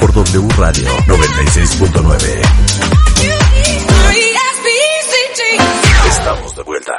[0.00, 2.40] Por W Radio 96.9.
[6.08, 6.92] Estamos de vuelta.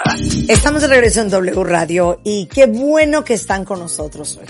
[0.47, 4.45] Estamos de regreso en W Radio y qué bueno que están con nosotros hoy.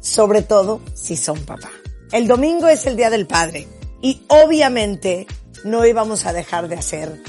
[0.00, 1.68] Sobre todo si son papá.
[2.10, 3.68] El domingo es el Día del Padre
[4.00, 5.26] y obviamente
[5.62, 7.20] no íbamos a dejar de hacer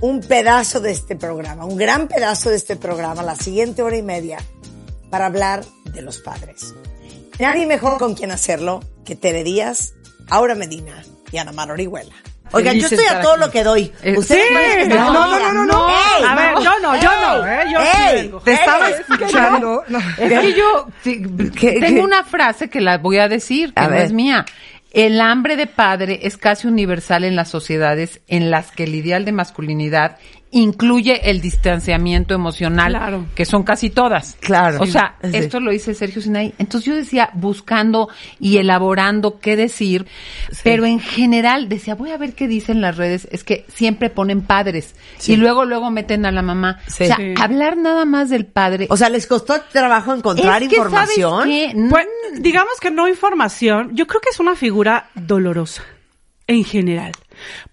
[0.00, 4.02] un pedazo de este programa, un gran pedazo de este programa, la siguiente hora y
[4.02, 4.38] media,
[5.10, 6.74] para hablar de los padres.
[7.38, 9.94] Nadie mejor con quien hacerlo que Tere Díaz,
[10.28, 12.14] Aura Medina y Ana Mar Orihuela.
[12.52, 13.92] Oigan, yo estoy a todo lo que doy.
[14.02, 14.42] Eh, Ustedes
[14.84, 15.88] sí, no, no, no, no, no.
[15.90, 17.64] Ey, A ver, yo no, yo no, ¿eh?
[17.70, 18.40] Yo sí Ey, vengo.
[18.40, 19.84] Te estaba ey, escuchando.
[19.88, 19.98] No.
[20.16, 21.22] Es que yo sí,
[21.58, 22.04] ¿Qué- tengo qué?
[22.04, 24.06] una frase que la voy a decir, que A no ver.
[24.06, 24.46] es mía.
[24.90, 29.26] El hambre de padre es casi universal en las sociedades en las que el ideal
[29.26, 30.16] de masculinidad
[30.50, 33.26] incluye el distanciamiento emocional, Claro.
[33.34, 34.36] que son casi todas.
[34.40, 34.80] Claro.
[34.80, 35.30] O sea, Sí.
[35.34, 36.54] esto lo dice Sergio Sinay.
[36.58, 38.08] Entonces yo decía, buscando
[38.40, 40.06] y elaborando qué decir,
[40.64, 44.40] pero en general decía, voy a ver qué dicen las redes, es que siempre ponen
[44.40, 44.94] padres
[45.26, 46.80] y luego luego meten a la mamá.
[46.86, 47.04] Sí.
[47.04, 47.34] O sea, Sí.
[47.40, 48.86] hablar nada más del padre.
[48.90, 51.40] O sea, ¿les costó trabajo encontrar es que, información?
[51.42, 51.86] ¿sabes qué?
[51.90, 52.06] Pues,
[52.40, 53.90] digamos que no información.
[53.94, 55.82] Yo creo que es una figura dolorosa
[56.46, 57.12] en general.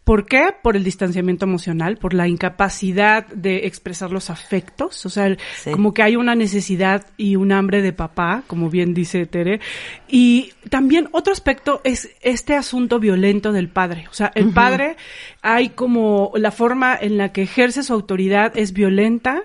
[0.06, 0.50] ¿Por qué?
[0.62, 5.72] Por el distanciamiento emocional, por la incapacidad de expresar los afectos, o sea, Sí.
[5.72, 9.60] como que hay una necesidad y un hambre de papá, como bien dice Tere.
[10.08, 14.06] Y también otro aspecto es este asunto violento del padre.
[14.12, 14.96] O sea, el padre
[15.42, 19.42] hay como la forma en la que ejerce su autoridad es violenta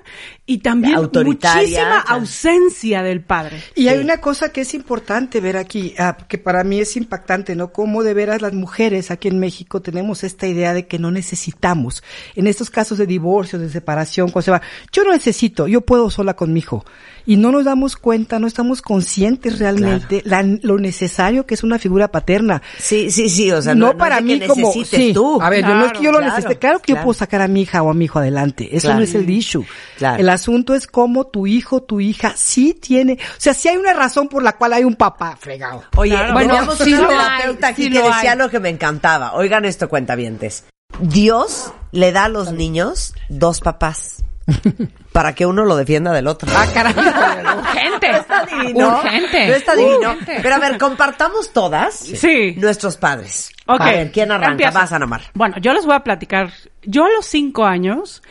[0.52, 2.02] y también muchísima claro.
[2.08, 3.62] ausencia del padre.
[3.76, 7.54] Y hay una cosa que es importante ver aquí, ah, que para mí es impactante,
[7.54, 7.72] ¿no?
[7.72, 12.02] Cómo de veras las mujeres aquí en México tenemos esta idea de que no necesitamos.
[12.34, 16.10] En estos casos de divorcio, de separación, cuando se va, yo no necesito, yo puedo
[16.10, 16.84] sola con mi hijo.
[17.26, 21.78] Y no nos damos cuenta, no estamos conscientes realmente la- lo necesario que es una
[21.78, 22.60] figura paterna.
[22.78, 25.12] Sí, sí, sí, o sea, no, no, no para es de mí que como sí.
[25.14, 25.40] tú.
[25.40, 26.58] A ver, yo no es que yo lo Claro, necesite.
[26.58, 27.04] Claro que yo claro.
[27.04, 28.74] puedo sacar a mi hija o a mi hijo adelante.
[28.74, 28.98] Eso Claro.
[28.98, 29.64] no es el issue.
[29.98, 30.18] Claro.
[30.20, 33.92] El asunto es cómo tu hijo, tu hija sí tiene, o sea, sí hay una
[33.92, 35.84] razón por la cual hay un papá fregado.
[35.96, 36.32] Oye, Claro.
[36.32, 38.38] bueno, teníamos sí una lo hay, terapeuta aquí sí que lo decía hay.
[38.38, 39.34] lo que me encantaba.
[39.34, 40.64] Oigan esto, cuentavientes.
[40.98, 44.24] Dios le da a los niños dos papás
[45.12, 46.48] para que uno lo defienda del otro.
[46.54, 46.94] Ah, caray.
[47.58, 48.10] Urgente.
[48.12, 48.88] No está divino.
[48.98, 49.46] Urgente.
[49.46, 50.10] No está divino.
[50.12, 50.38] Urgente.
[50.42, 52.54] Pero a ver, compartamos todas Sí.
[52.56, 53.50] nuestros padres.
[53.66, 53.80] Ok.
[53.80, 54.52] A ver, ¿quién arranca?
[54.52, 54.74] Empiezo.
[54.78, 55.22] Vas, Ana Mar.
[55.34, 56.50] Bueno, yo les voy a platicar.
[56.82, 58.22] Yo a los cinco años,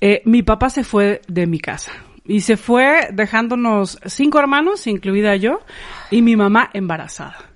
[0.00, 1.92] eh, mi papá se fue de mi casa.
[2.24, 5.60] Y se fue dejándonos cinco hermanos, incluida yo,
[6.10, 7.49] y mi mamá embarazada.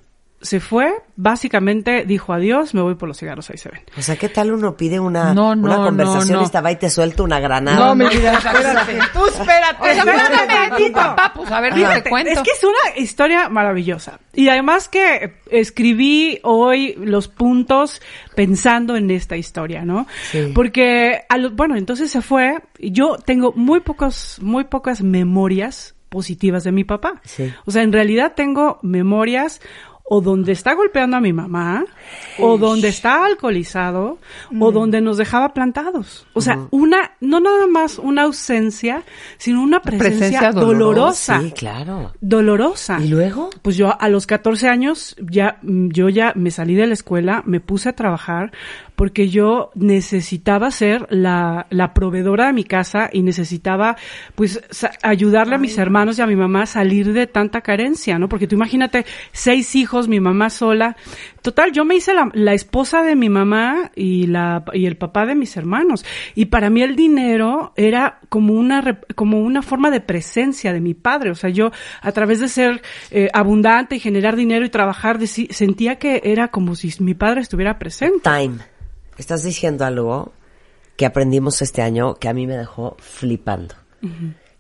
[0.45, 3.81] Se fue, básicamente dijo adiós, me voy por los cigarros, ahí se ven.
[3.99, 6.43] O sea, ¿qué tal uno pide una, No, una no, conversación no, no.
[6.43, 7.79] y esta va y te suelta una granada?
[7.79, 8.99] No, mi vida, espérate.
[9.13, 9.91] Tú espérate.
[9.91, 12.31] Espérate papá, pues a ver, Fíjate, cuento.
[12.31, 14.21] Es que es una historia maravillosa.
[14.35, 18.03] Y además que escribí hoy los puntos
[18.35, 20.07] pensando en esta historia, ¿no?
[20.31, 20.53] Sí.
[20.55, 22.59] Porque, a lo- bueno, entonces se fue.
[22.79, 27.21] y Yo tengo muy pocos, muy pocas memorias positivas de mi papá.
[27.25, 27.53] Sí.
[27.65, 29.61] O sea, en realidad tengo memorias
[30.05, 31.85] o donde está golpeando a mi mamá,
[32.39, 34.19] o donde está alcoholizado,
[34.61, 36.27] o donde nos dejaba plantados.
[36.33, 39.05] O sea, una, no nada más una ausencia,
[39.39, 41.35] sino una presencia, Presencia dolorosa.
[41.35, 41.41] dolorosa.
[41.41, 42.13] Sí, claro.
[42.21, 42.99] Dolorosa.
[43.01, 43.51] ¿Y luego?
[43.63, 47.43] Pues yo a los 14 años ya mm, yo ya me salí de la escuela,
[47.47, 48.53] me puse a trabajar
[48.97, 53.97] porque yo necesitaba ser la, la proveedora de mi casa y necesitaba
[54.35, 54.61] pues
[55.03, 58.29] ayudarle a mis hermanos y a mi mamá a salir de tanta carencia, ¿no?
[58.29, 60.97] Porque tú imagínate seis hijos, mi mamá sola.
[61.43, 65.27] Total, yo me hice la, la esposa de mi mamá y la y el papá
[65.27, 70.01] de mis hermanos y para mí el dinero era como una como una forma de
[70.01, 71.71] presencia de mi padre, o sea, yo
[72.03, 76.49] a través de ser eh, abundante y generar dinero y trabajar deci- sentía que era
[76.49, 78.21] como si mi padre estuviera presente.
[78.23, 78.59] Time.
[79.19, 80.33] Estás diciendo algo
[80.97, 83.75] que aprendimos este año que a mí me dejó flipando.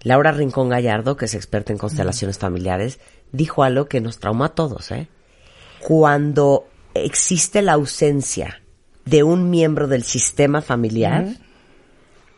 [0.03, 3.01] Laura Rincón Gallardo, que es experta en constelaciones familiares,
[3.33, 5.09] dijo algo que nos traumó a todos, ¿eh?
[5.81, 8.61] Cuando existe la ausencia
[9.05, 11.27] de un miembro del sistema familiar,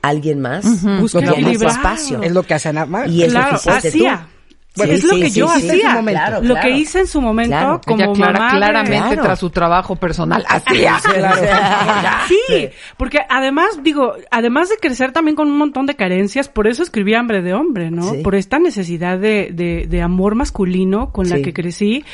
[0.03, 0.65] alguien más
[1.01, 1.71] Busca llena ese equilibrar.
[1.73, 2.23] espacio.
[2.23, 3.09] Es lo que hacen Amar.
[3.09, 4.29] Y eso claro, fuiste hacía.
[4.31, 4.36] tú.
[4.77, 5.95] Bueno, Sí, es lo sí, que yo sí, hacía.
[5.95, 6.21] momento.
[6.21, 6.69] Claro, Lo claro.
[6.69, 7.81] que hice en su momento Claro.
[7.87, 9.23] como Ella clara- mamá claramente Claro.
[9.23, 10.97] tras su trabajo personal hacía.
[12.29, 16.83] Sí, porque además, digo, además de crecer también con un montón de carencias, por eso
[16.83, 18.11] escribí Hambre de Hombre, ¿no?
[18.15, 18.19] Sí.
[18.23, 22.05] Por esta necesidad de, de, de amor masculino con la que crecí.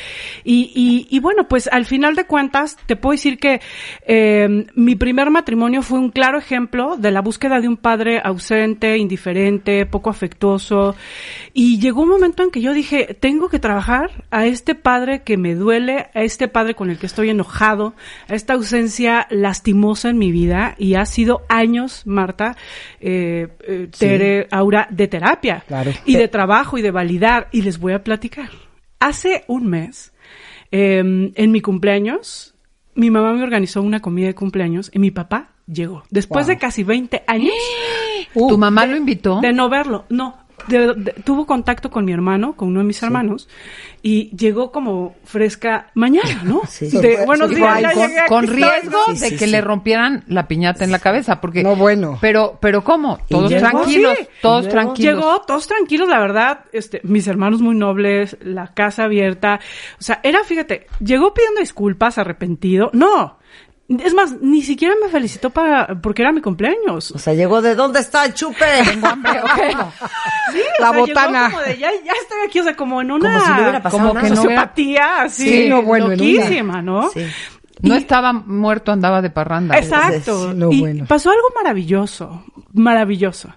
[0.43, 3.61] Y, y, y bueno, pues al final de cuentas, te puedo decir que
[4.07, 8.97] eh, mi primer matrimonio fue un claro ejemplo de la búsqueda de un padre ausente,
[8.97, 10.95] indiferente, poco afectuoso.
[11.53, 15.35] Y llegó un momento en que yo dije, tengo que trabajar a este padre que
[15.37, 17.93] me duele, a este padre con el que estoy enojado,
[18.29, 22.55] a esta ausencia lastimosa en mi vida y ha sido años, Marta,
[23.01, 25.91] eh, eh, Tere, Aura, de terapia Claro.
[26.05, 28.49] y de trabajo y de validar y les voy a platicar.
[28.99, 30.13] Hace un mes,
[30.71, 30.99] eh,
[31.35, 32.53] en mi cumpleaños,
[32.95, 36.03] mi mamá me organizó una comida de cumpleaños y mi papá llegó.
[36.11, 36.53] Después Wow.
[36.55, 37.51] de casi 20 años
[38.33, 39.39] ¿Tu mamá lo invitó?
[39.41, 40.42] de no verlo, no.
[40.67, 43.49] De- de- tuvo contacto con mi hermano, con uno de mis hermanos,
[44.01, 46.61] y llegó como fresca mañana, ¿no?
[46.67, 46.89] Sí.
[46.89, 49.51] De, buenos días, ya con, con riesgo de sí, que sí.
[49.51, 52.17] le rompieran la piñata en la cabeza, porque No, bueno.
[52.21, 53.69] Pero, pero cómo, ¿Y todos llegó?
[53.69, 54.27] tranquilos, Sí.
[54.41, 55.15] todos tranquilos.
[55.15, 59.59] Llegó, todos tranquilos, la verdad, este, mis hermanos muy nobles, la casa abierta.
[59.99, 62.89] O sea, era, fíjate, llegó pidiendo disculpas, arrepentido.
[62.93, 63.37] No.
[63.89, 67.11] Es más, ni siquiera me felicitó para, porque era mi cumpleaños.
[67.11, 68.65] O sea, llegó de ¿dónde está el chupe?
[68.85, 69.49] Tengo hambre, ok.
[70.51, 71.49] Sí, o La sea, llegó botana.
[71.51, 73.83] como de, ya, ya estoy aquí, o sea, como en una Como si no hubiera
[73.83, 77.09] pasado como que no hubiera- sociopatía, así, Sí, no, bueno, loquísima, ¿no?
[77.09, 77.25] Sí.
[77.81, 79.77] No estaba muerto, andaba de parranda.
[79.77, 80.53] Exacto.
[80.53, 81.05] No, y bueno.
[81.05, 83.53] pasó algo maravilloso, maravilloso.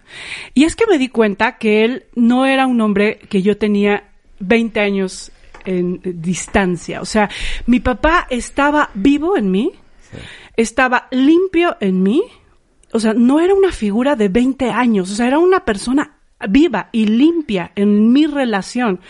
[0.54, 4.02] Y es que me di cuenta que él no era un hombre que yo tenía
[4.40, 5.30] 20 años
[5.64, 7.00] en distancia.
[7.00, 7.30] O sea,
[7.66, 9.72] mi papá estaba vivo en mí,
[10.56, 12.22] estaba limpio en mí.
[12.92, 16.15] O sea, no era una figura de 20 años, o sea, era una persona
[16.48, 19.00] viva y limpia en mi relación.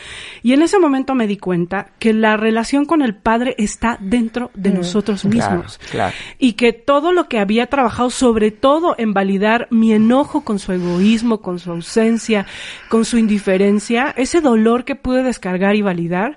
[0.44, 4.50] Y en ese momento me di cuenta que la relación con el padre está dentro
[4.54, 6.14] de nosotros claro, mismos claro.
[6.38, 10.72] y que todo lo que había trabajado, sobre todo en validar mi enojo con su
[10.72, 12.46] egoísmo, con su ausencia,
[12.88, 16.36] con su indiferencia, ese dolor que pude descargar y validar,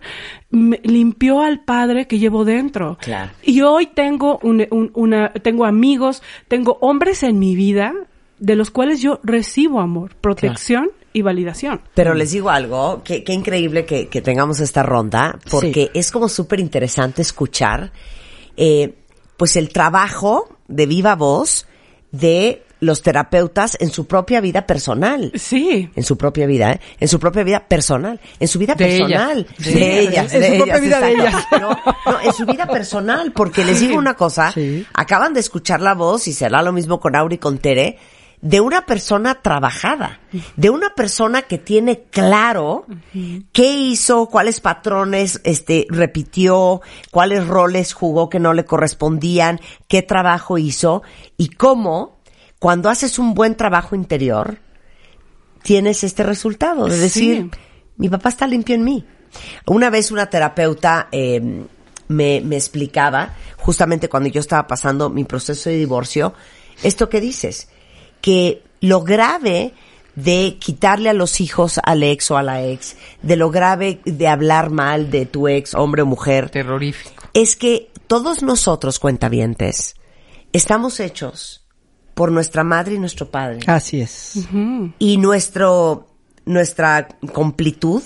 [0.50, 2.97] me limpió al padre que llevo dentro.
[3.00, 3.31] Claro.
[3.44, 7.94] Y hoy tengo un- un- una, tengo amigos, tengo hombres en mi vida
[8.39, 11.81] de los cuales yo recibo amor, protección y validación.
[11.95, 16.30] Pero les digo algo, que, qué increíble que, que tengamos esta ronda, porque es como
[16.30, 17.91] súper interesante escuchar,
[18.57, 18.95] eh,
[19.38, 21.65] pues el trabajo de viva voz
[22.12, 25.31] de los terapeutas en su propia vida personal.
[25.35, 25.89] Sí.
[25.95, 26.80] En su propia vida, ¿eh?
[27.00, 28.21] En su propia vida personal.
[28.39, 29.39] En su vida De personal.
[29.39, 29.57] ellas.
[29.57, 30.33] De, Sí, ellas.
[30.33, 31.35] en de su propia vida de ellas.
[31.59, 33.33] No, no, en su vida personal.
[33.33, 34.53] Porque les digo una cosa.
[34.53, 34.85] Sí.
[34.94, 37.97] Acaban de escuchar la voz y será lo mismo con Auri y con Tere.
[38.41, 40.21] De una persona trabajada.
[40.56, 42.86] De una persona que tiene claro
[43.51, 46.81] qué hizo, cuáles patrones, este, repitió,
[47.12, 49.59] cuáles roles jugó que no le correspondían,
[49.89, 51.03] qué trabajo hizo
[51.38, 52.19] y cómo,
[52.59, 54.59] cuando haces un buen trabajo interior,
[55.62, 57.01] tienes este resultado de Sí.
[57.01, 57.50] decir,
[57.97, 59.06] mi papá está limpio en mí.
[59.68, 61.65] Una vez una terapeuta eh,
[62.07, 66.33] me, me explicaba, justamente cuando yo estaba pasando mi proceso de divorcio,
[66.83, 67.68] esto que dices,
[68.21, 69.74] que lo grave
[70.16, 74.27] de quitarle a los hijos al ex o a la ex, de lo grave de
[74.27, 77.24] hablar mal de tu ex, hombre o mujer, Terrorífico.
[77.33, 79.95] es que todos nosotros, cuentavientes,
[80.51, 81.66] estamos hechos
[82.16, 84.33] por nuestra madre y nuestro padre Así es.
[85.00, 86.07] y nuestro
[86.45, 88.01] nuestra completud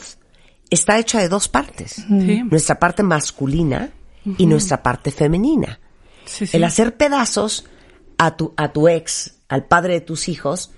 [0.70, 2.44] está hecha de dos partes Sí.
[2.44, 3.90] nuestra parte masculina
[4.38, 5.80] y nuestra parte femenina
[6.26, 6.58] Sí, sí.
[6.58, 7.66] el hacer pedazos
[8.26, 10.72] a tu a tu ex al padre de tus hijos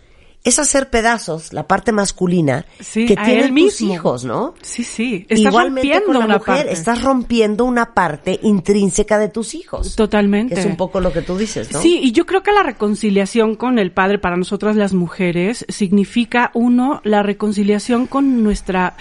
[0.43, 3.51] es hacer pedazos la parte masculina Sí, que tienen tus
[3.81, 3.93] mismo.
[3.95, 5.25] hijos no Sí, sí.
[5.27, 6.71] Estás igualmente rompiendo con la una mujer parte.
[6.71, 10.53] estás rompiendo una parte intrínseca de tus hijos Totalmente.
[10.53, 12.61] que es un poco lo que tú dices no Sí, y yo creo que la
[12.61, 18.97] reconciliación con el padre para nosotras las mujeres significa uno la reconciliación con nuestra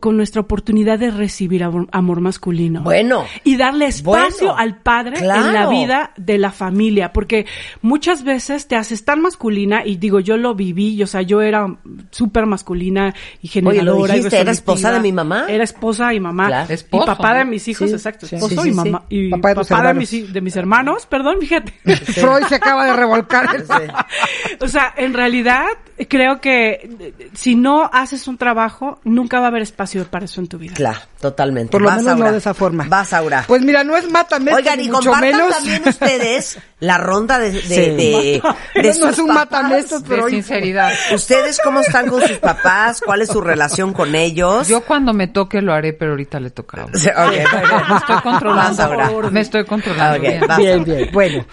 [0.00, 2.82] con nuestra oportunidad de recibir amor, amor masculino.
[2.82, 3.24] Bueno.
[3.44, 7.46] y darle espacio Bueno, al padre en la vida de la familia, porque
[7.82, 11.40] muchas veces te haces tan masculina y digo, yo lo viví, y, o sea, yo
[11.42, 11.66] era
[12.10, 14.14] súper masculina y generadora.
[14.14, 15.46] y dijiste, era esposa de mi mamá.
[15.48, 16.46] Era esposa y mamá.
[16.48, 16.72] Claro.
[16.74, 19.02] Esposo, y papá de mis hijos, Sí, exacto, sí, esposo sí, y mamá.
[19.08, 19.16] sí.
[19.16, 21.72] Y Papá de papá de mis, de mis hermanos, perdón, fíjate.
[22.12, 23.48] Freud se acaba de revolcar.
[24.60, 25.66] o sea, en realidad
[26.08, 30.40] creo que eh, si no haces un trabajo, nunca va a haber espacio para eso
[30.40, 30.74] en tu vida.
[30.74, 31.70] Claro, totalmente.
[31.72, 32.26] Por lo Vas, menos Aura.
[32.26, 32.84] no de esa forma.
[32.88, 33.44] Vas, Aura.
[33.46, 35.54] Pues mira, no es mátame, Oigan, y mucho compartan menos.
[35.56, 37.68] también ustedes la ronda de, de, Sí.
[37.74, 38.42] de,
[38.82, 40.92] de no es un matamestos, pero De sinceridad.
[41.14, 43.00] ¿Ustedes cómo están con sus papás?
[43.04, 44.66] ¿Cuál es su relación con ellos?
[44.68, 46.98] Yo cuando me toque lo haré, pero ahorita le toca a uno.
[46.98, 47.46] Sí, ok, muy bien.
[47.90, 48.76] Me estoy controlando.
[48.76, 49.30] Vas, Aura.
[49.30, 50.20] Me estoy controlando.
[50.20, 50.40] Bien.
[50.56, 51.10] Bien, bien.
[51.12, 51.46] Bueno,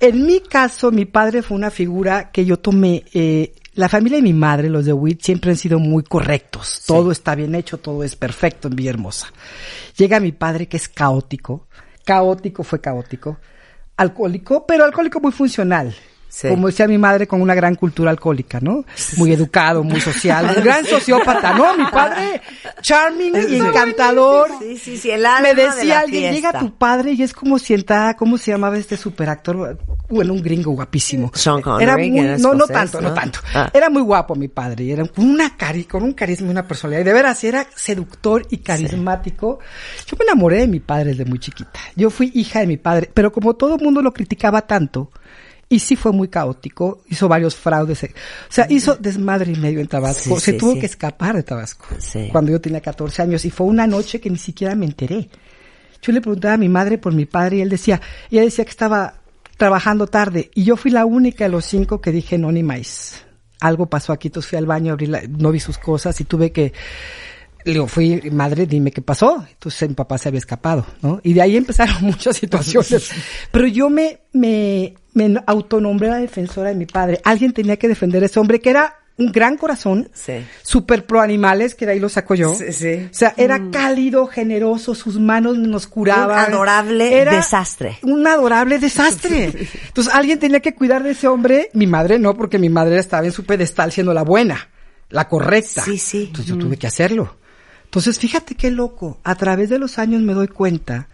[0.00, 3.04] en mi caso, mi padre fue una figura que yo tomé.
[3.12, 6.82] Eh, la familia de mi madre, los de Witt, siempre han sido muy correctos.
[6.84, 9.28] Todo está bien hecho, todo es perfecto en Villahermosa.
[9.96, 11.68] Llega mi padre, que es caótico.
[12.04, 13.38] Caótico fue caótico.
[13.96, 15.94] Alcohólico, pero alcohólico muy funcional.
[16.28, 16.48] Sí.
[16.48, 18.84] Como decía mi madre, con una gran cultura alcohólica, ¿no?
[19.16, 21.76] Muy educado, muy social, un gran sociópata, ¿no?
[21.76, 22.42] Mi padre,
[22.82, 24.50] charming y encantador.
[24.60, 26.48] Sí, sí, sí, el alma Me de la decía alguien, fiesta.
[26.52, 29.78] llega tu padre y es como si entrara, ¿cómo se llamaba este superactor?
[30.10, 31.30] Bueno, un gringo guapísimo.
[31.34, 33.14] Sean Connery, Era muy, no, no tanto, no, ¿no?
[33.14, 33.40] tanto.
[33.54, 33.70] Ah.
[33.72, 36.66] Era muy guapo mi padre, y era con una cari, con un carisma y una
[36.66, 37.00] personalidad.
[37.00, 39.58] Y de veras, era seductor y carismático.
[40.06, 41.80] Yo me enamoré de mi padre desde muy chiquita.
[41.96, 45.10] Yo fui hija de mi padre, pero como todo el mundo lo criticaba tanto,
[45.68, 48.06] y sí fue muy caótico, hizo varios fraudes, o
[48.48, 50.80] sea, hizo desmadre y medio en Tabasco, Sí, se sí, tuvo sí.
[50.80, 52.28] que escapar de Tabasco Sí.
[52.32, 55.28] cuando yo tenía 14 años y fue una noche que ni siquiera me enteré.
[56.00, 58.70] Yo le preguntaba a mi madre por mi padre y él decía, ella decía que
[58.70, 59.14] estaba
[59.56, 63.24] trabajando tarde y yo fui la única de los cinco que dije no ni más.
[63.60, 66.52] Algo pasó aquí, entonces fui al baño, abrí la- no vi sus cosas y tuve
[66.52, 66.72] que,
[67.68, 69.44] le digo, fui, madre, dime qué pasó.
[69.50, 71.20] Entonces mi papá se había escapado, ¿no?
[71.22, 73.10] Y de ahí empezaron muchas situaciones.
[73.50, 77.20] Pero yo me, me, me autonombré la defensora de mi padre.
[77.24, 80.34] Alguien tenía que defender a ese hombre que era un gran corazón, Sí.
[80.62, 82.54] super pro animales, que de ahí lo saco yo.
[82.54, 83.08] Sí, sí.
[83.10, 86.46] O sea, era cálido, generoso, sus manos nos curaban.
[86.46, 87.98] Un adorable Era desastre.
[88.04, 89.46] Un adorable desastre.
[89.88, 91.68] Entonces alguien tenía que cuidar de ese hombre.
[91.74, 94.68] Mi madre no, porque mi madre estaba en su pedestal siendo la buena,
[95.10, 95.82] la correcta.
[95.82, 96.24] Sí, sí.
[96.28, 97.36] Entonces yo tuve que hacerlo.
[97.88, 99.18] Entonces fíjate qué loco.
[99.24, 101.08] A través de los años me doy cuenta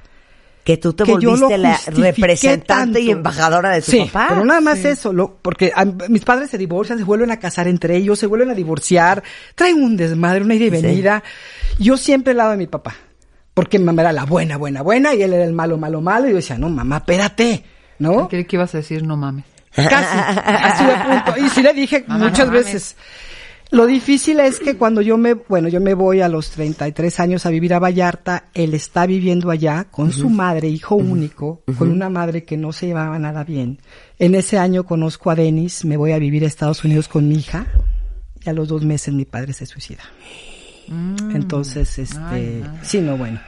[0.65, 4.27] Que tú te que volviste la representante y embajadora de tu sí, papá.
[4.31, 7.69] pero nada más eso, lo, porque a- mis padres se divorcian, se vuelven a casar
[7.69, 9.23] entre ellos, se vuelven a divorciar,
[9.55, 10.83] traen un desmadre, una ida y Sí.
[10.83, 11.23] venida.
[11.79, 12.95] Yo siempre al lado de mi papá,
[13.53, 16.27] porque mi mamá era la buena, buena, buena, y él era el malo, malo, malo,
[16.27, 17.63] y yo decía, no, mamá, espérate,
[18.01, 18.29] ¿no?
[18.29, 19.45] Creí que ibas a decir no mames.
[19.77, 21.35] Casi, así de punto.
[21.45, 22.97] Y sí le dije Mamá, muchas no mames.
[23.75, 27.45] Lo difícil es que cuando yo me, bueno, yo me voy a los 33 años
[27.45, 32.09] a vivir a Vallarta, él está viviendo allá con su madre, hijo único, con una
[32.09, 33.81] madre que no se llevaba nada bien.
[34.19, 37.35] En ese año conozco a Denis, me voy a vivir a Estados Unidos con mi
[37.37, 37.67] hija,
[38.45, 40.03] y a los dos meses mi padre se suicida.
[41.33, 43.41] Entonces, este, sí, no, bueno.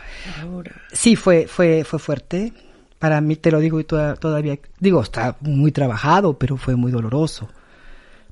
[0.92, 2.52] Sí, fue, fue, fue fuerte.
[2.99, 6.90] Para mí, te lo digo y toda- todavía, digo, está muy trabajado, pero fue muy
[6.90, 7.49] doloroso.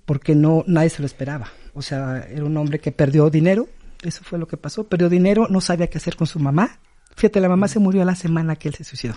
[0.07, 1.49] Porque no, nadie se lo esperaba.
[1.75, 3.69] O sea, era un hombre que perdió dinero.
[4.02, 4.85] Eso fue lo que pasó.
[4.85, 6.78] Perdió dinero, no sabía qué hacer con su mamá.
[7.16, 9.14] Fíjate, la mamá se murió la semana que él se suicidó.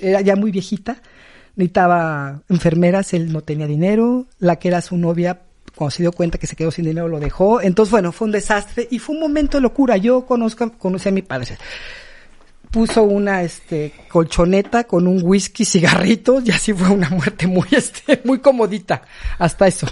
[0.00, 1.02] Era ya muy viejita.
[1.56, 4.26] Necesitaba enfermeras, él no tenía dinero.
[4.38, 5.42] La que era su novia,
[5.74, 7.60] cuando se dio cuenta que se quedó sin dinero, lo dejó.
[7.60, 9.96] Entonces, bueno, fue un desastre y fue un momento de locura.
[9.96, 11.56] Yo conozco, conocí a mi padre
[12.70, 18.20] puso una este colchoneta con un whisky, cigarritos y así fue una muerte muy este
[18.24, 19.02] muy comodita
[19.38, 19.86] hasta eso.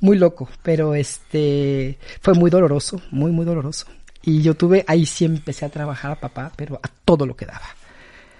[0.00, 3.86] Muy loco, pero este fue muy doloroso, muy muy doloroso.
[4.22, 7.46] Y yo tuve ahí sí empecé a trabajar a papá, pero a todo lo que
[7.46, 7.66] daba.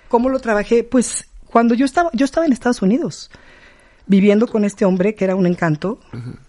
[0.09, 0.85] ¿Cómo lo trabajé?
[0.85, 3.31] Pues cuando yo estaba yo estaba en Estados Unidos
[4.07, 6.01] viviendo con este hombre que era un encanto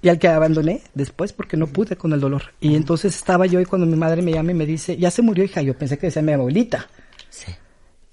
[0.01, 2.53] y al que abandoné después porque no pude con el dolor.
[2.59, 5.21] Y entonces estaba yo y cuando mi madre me llama y me dice, ya se
[5.21, 6.87] murió hija, yo pensé que decía mi abuelita.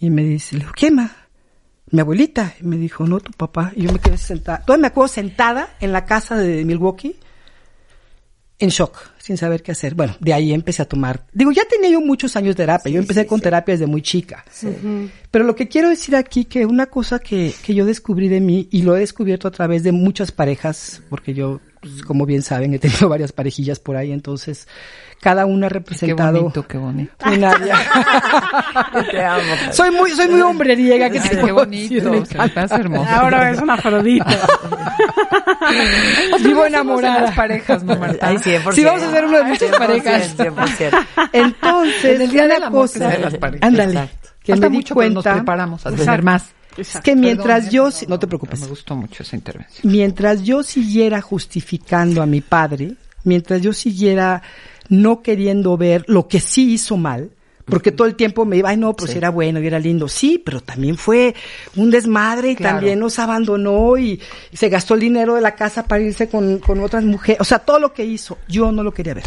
[0.00, 1.14] Y me dice, le digo, ¿quién ma?
[1.90, 2.54] Mi abuelita.
[2.60, 3.72] Y me dijo, no, tu papá.
[3.76, 4.64] Y yo me quedé sentada.
[4.64, 7.16] Todavía me acuerdo sentada en la casa de Milwaukee,
[8.58, 9.94] en shock, sin saber qué hacer.
[9.94, 11.26] Bueno, de ahí empecé a tomar.
[11.32, 12.90] Digo, ya tenía yo muchos años de terapia.
[12.90, 14.42] yo empecé con terapia desde muy chica.
[15.30, 18.68] Pero lo que quiero decir aquí, que una cosa que, que yo descubrí de mí,
[18.70, 22.74] y lo he descubierto a través de muchas parejas, porque yo, pues, como bien saben,
[22.74, 24.68] he tenido varias parejillas por ahí, entonces,
[25.20, 27.12] cada una ha Qué representado bonito, qué bonito.
[27.26, 27.54] una
[29.10, 29.54] Te amo.
[29.72, 32.14] soy muy, soy muy hombreriega, que te qué bonito.
[32.14, 32.72] Estás.
[32.72, 34.38] Ahora es una afrodita.
[36.40, 37.22] Vivo de enamorada.
[37.22, 38.28] las parejas, ¿no, Marta?
[38.28, 38.72] Ay, 100%.
[38.72, 40.36] Sí, vamos a hacer uno de muchas 100%, parejas.
[40.36, 41.06] 100%.
[41.32, 43.28] Entonces, En el Día una Amor se cosa,
[43.62, 44.10] ándale,
[44.42, 46.50] que me di mucho, pero nos cuenta preparamos a tener más.
[46.76, 48.06] Es que mientras Perdón, yo, ¿eh?
[48.08, 49.92] no te preocupes, Me gustó mucho esa intervención.
[49.92, 54.42] mientras yo siguiera justificando a mi padre, mientras yo siguiera
[54.88, 57.30] no queriendo ver lo que sí hizo mal,
[57.66, 60.08] porque todo el tiempo me iba, ay no, pues era bueno y era lindo.
[60.08, 61.36] Sí, pero también fue
[61.76, 62.78] un desmadre y Claro.
[62.78, 66.58] también nos abandonó y, y se gastó el dinero de la casa para irse con,
[66.58, 67.40] con otras mujeres.
[67.40, 69.24] O sea, todo lo que hizo, yo no lo quería ver.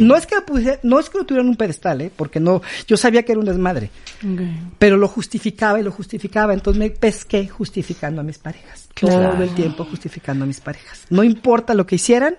[0.00, 2.10] No es que lo pusiera- no es que lo tuviera en un pedestal, ¿eh?
[2.14, 3.90] porque no, yo sabía que era un desmadre,
[4.78, 9.54] pero lo justificaba y lo justificaba, entonces me pesqué justificando a mis parejas, todo el
[9.54, 11.02] tiempo justificando a mis parejas.
[11.10, 12.36] No importa lo que hicieran,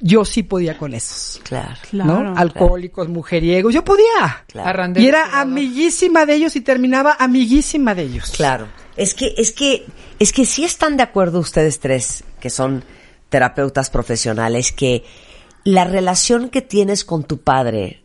[0.00, 1.76] yo sí podía con esos, Claro.
[1.90, 2.34] Claro.
[2.36, 4.44] Alcohólicos, mujeriegos, yo podía.
[4.48, 4.68] Claro.
[4.96, 8.32] Y era amiguísima de ellos y terminaba amiguísima de ellos.
[8.34, 8.66] Claro.
[8.96, 9.86] Es que, es que,
[10.18, 12.82] es que sí están de acuerdo ustedes tres, que son
[13.28, 15.04] terapeutas profesionales, que
[15.64, 18.02] la relación que tienes con tu padre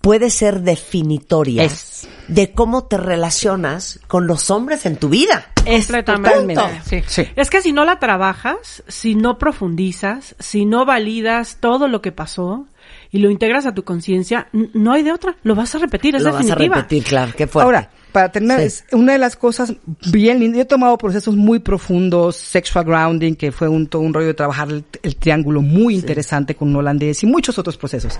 [0.00, 2.08] puede ser definitoria Es.
[2.28, 5.50] de cómo te relacionas con los hombres en tu vida.
[5.64, 6.54] Es completamente.
[6.54, 7.04] totalmente.
[7.08, 7.26] Sí.
[7.34, 12.12] Es que si no la trabajas, si no profundizas, si no validas todo lo que
[12.12, 12.66] pasó
[13.10, 15.36] y lo integras a tu conciencia, no hay de otra.
[15.42, 17.64] Lo vas a repetir, es Lo vas a repetir, claro, qué fuerte.
[17.64, 18.66] Ahora, para terminar, Sí.
[18.66, 19.74] es una de las cosas
[20.10, 20.56] bien lindas.
[20.56, 24.34] Yo he tomado procesos muy profundos, sexual grounding, que fue un, todo un rollo de
[24.34, 28.18] trabajar el, el triángulo muy interesante con un holandés y muchos otros procesos.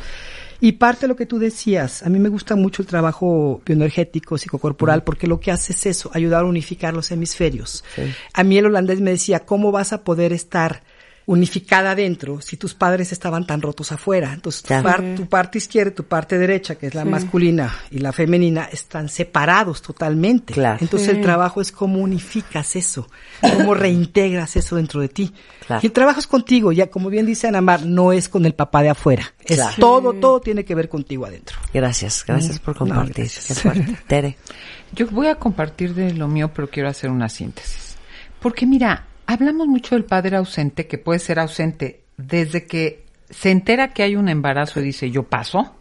[0.60, 4.36] Y parte de lo que tú decías, a mí me gusta mucho el trabajo bioenergético,
[4.36, 7.84] psicocorporal, porque lo que hace es eso, ayudar a unificar los hemisferios.
[8.32, 10.82] A mí el holandés me decía, ¿cómo vas a poder estar
[11.30, 14.32] unificada adentro si tus padres estaban tan rotos afuera?
[14.32, 14.82] Entonces, tu, Claro.
[14.84, 18.64] par- tu parte izquierda y tu parte derecha, que es la masculina y la femenina,
[18.72, 20.54] están separados totalmente.
[20.54, 20.78] Claro.
[20.80, 23.08] Entonces, el trabajo es cómo unificas eso,
[23.42, 25.32] cómo reintegras eso dentro de ti.
[25.66, 25.80] Claro.
[25.82, 28.54] Y el trabajo es contigo, ya como bien dice Ana Mar, no es con el
[28.54, 29.34] papá de afuera.
[29.44, 29.74] Es Claro.
[29.78, 31.58] todo, todo tiene que ver contigo adentro.
[31.74, 33.14] Gracias, gracias por compartir.
[33.26, 33.46] gracias.
[33.48, 33.98] Qué fuerte.
[34.08, 34.36] Tere.
[34.94, 37.96] Yo voy a compartir de lo mío, pero quiero hacer una síntesis.
[38.40, 43.92] Porque mira, hablamos mucho del padre ausente, que puede ser ausente desde que se entera
[43.92, 45.76] que hay un embarazo y dice yo paso,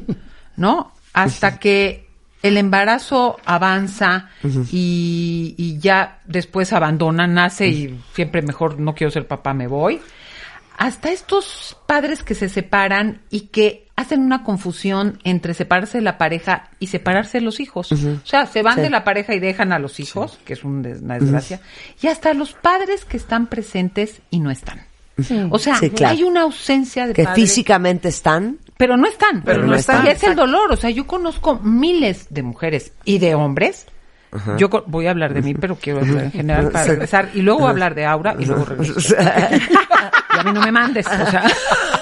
[0.56, 0.92] ¿no?
[1.12, 2.08] Hasta que
[2.42, 4.30] el embarazo avanza
[4.72, 10.00] y, y ya después abandona, nace y siempre mejor no quiero ser papá, me voy.
[10.76, 16.18] Hasta estos padres que se separan y que hacen una confusión entre separarse de la
[16.18, 17.90] pareja y separarse de los hijos.
[17.92, 18.82] O sea, se van Sí.
[18.82, 21.60] de la pareja y dejan a los hijos, que es un des- una desgracia.
[22.00, 24.82] Y hasta los padres que están presentes y no están.
[25.50, 26.14] O sea, Sí, claro.
[26.14, 27.42] hay una ausencia de Que padres.
[27.48, 28.58] físicamente están.
[28.76, 29.42] Pero no están.
[29.42, 30.06] Pero no están.
[30.06, 30.70] Y es el dolor.
[30.70, 33.86] O sea, yo conozco miles de mujeres y de hombres.
[34.58, 37.30] Yo voy a hablar de mí, pero quiero hablar en general para regresar.
[37.34, 39.16] Y luego hablar de Aura y luego regreso.
[39.18, 41.06] y a mí no me mandes.
[41.06, 41.44] O sea,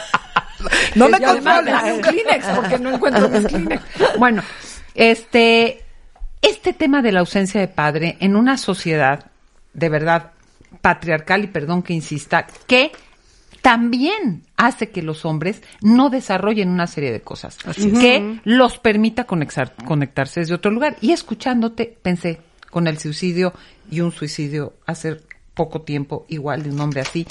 [0.97, 3.83] No me dame un Kleenex porque no encuentro mis Kleenex.
[4.19, 4.43] Bueno,
[4.95, 5.85] este,
[6.43, 9.31] este tema de la ausencia de padre en una sociedad
[9.75, 10.33] de verdad
[10.81, 12.93] patriarcal y perdón que insista, que
[13.61, 19.75] también hace que los hombres no desarrollen una serie de cosas que los permita conectar,
[19.85, 20.97] conectarse desde otro lugar.
[21.01, 22.41] Y escuchándote, pensé
[22.71, 23.53] con el suicidio
[23.91, 25.21] y un suicidio hace
[25.55, 27.27] poco tiempo igual de un hombre así,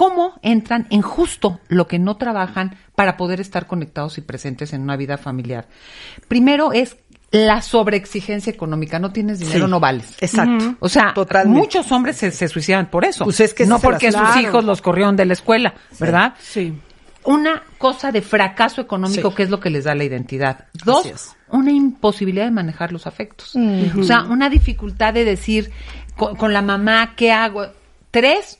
[0.00, 4.80] cómo entran en justo lo que no trabajan para poder estar conectados y presentes en
[4.80, 5.68] una vida familiar.
[6.26, 6.96] Primero es
[7.32, 9.70] la sobreexigencia económica, no tienes dinero, Sí.
[9.70, 10.16] no vales.
[10.22, 10.74] Exacto.
[10.80, 11.60] O sea, Totalmente.
[11.60, 13.24] muchos hombres se, se suicidan por eso.
[13.24, 16.32] Pues es que no porque sus hijos los corrieron de la escuela, ¿verdad?
[16.40, 16.72] Sí.
[17.24, 19.36] Una cosa de fracaso económico Sí.
[19.36, 20.64] que es lo que les da la identidad.
[20.82, 23.54] Dos, una imposibilidad de manejar los afectos.
[23.98, 25.70] O sea, una dificultad de decir
[26.16, 27.66] con, con la mamá, ¿qué hago?
[28.10, 28.58] Tres,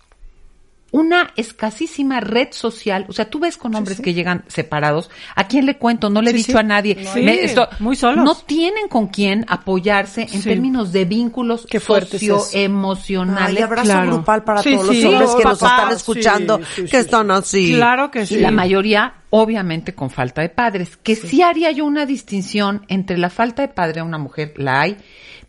[0.93, 3.07] una escasísima red social.
[3.09, 5.11] O sea, tú ves con hombres que llegan separados.
[5.37, 6.11] ¿A quién le cuento?
[6.11, 6.59] No le he Sí, dicho sí.
[6.59, 6.97] a nadie.
[7.13, 8.25] Sí, muy solos.
[8.25, 10.49] No tienen con quién apoyarse en Sí.
[10.49, 13.57] términos de vínculos es socioemocionales.
[13.57, 14.13] Hay abrazo claro.
[14.13, 15.03] grupal para Sí, todos sí.
[15.03, 17.73] los hombres Sí, que nos están escuchando, sí, sí, que están así.
[17.75, 18.37] Claro que Y sí.
[18.39, 20.97] la mayoría, obviamente, con falta de padres.
[20.97, 21.43] Que sí.
[21.43, 24.97] haría yo una distinción entre la falta de padre a una mujer, la hay,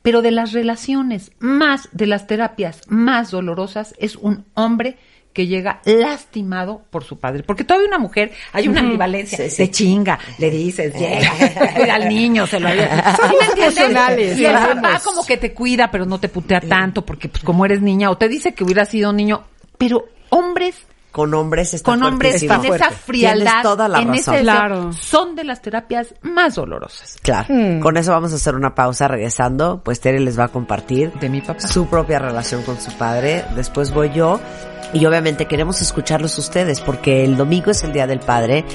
[0.01, 4.97] pero de las relaciones más, de las terapias más dolorosas, es un hombre
[5.33, 7.43] que llega lastimado por su padre.
[7.43, 9.55] Porque todavía una mujer, hay una ambivalencia, Sí, sí.
[9.55, 11.31] se chinga, le dices, llega,
[11.75, 13.15] cuida al niño, se lo había...
[13.15, 13.77] Somos ¿Sí me entiendes?
[13.77, 17.43] emocionales, Y el papá como que te cuida, pero no te putea tanto, porque pues
[17.43, 19.43] como eres niña, o te dice que hubiera sido niño,
[19.77, 20.75] pero hombres
[21.11, 24.33] Con hombres está con hombres en esa Tienes frialdad, toda la en razón.
[24.35, 24.93] ese Claro.
[24.93, 27.17] son de las terapias más dolorosas.
[27.21, 27.47] Claro.
[27.81, 29.81] Con eso vamos a hacer una pausa regresando.
[29.83, 31.59] Pues Tere les va a compartir De mi papá.
[31.67, 33.43] su propia relación con su padre.
[33.55, 34.39] Después voy yo.
[34.93, 38.65] Y obviamente queremos escucharlos ustedes porque el domingo es el Día del Padre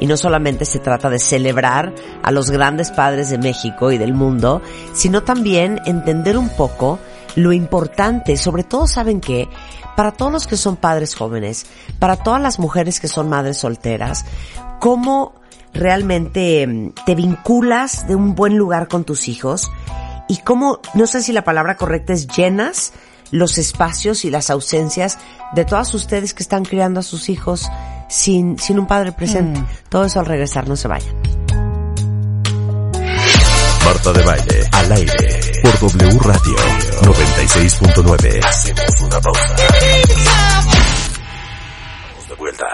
[0.00, 4.14] y no solamente se trata de celebrar a los grandes padres de México y del
[4.14, 4.62] mundo,
[4.94, 6.98] sino también entender un poco
[7.34, 9.48] lo importante, sobre todo saben que
[9.96, 11.66] para todos los que son padres jóvenes,
[11.98, 14.24] para todas las mujeres que son madres solteras,
[14.78, 15.34] cómo
[15.72, 19.70] realmente mm, te vinculas de un buen lugar con tus hijos
[20.28, 22.92] y cómo, no sé si la palabra correcta es llenas
[23.30, 25.18] los espacios y las ausencias
[25.54, 27.68] de todas ustedes que están criando a sus hijos
[28.08, 29.62] sin, sin un padre presente.
[29.88, 31.45] Todo eso al regresar, no se vayan.
[33.86, 36.56] Marta de Baile, al aire, por W Radio
[37.02, 38.44] 96.9.
[38.44, 39.56] Hacemos una pausa.
[42.08, 42.66] Vamos de vuelta.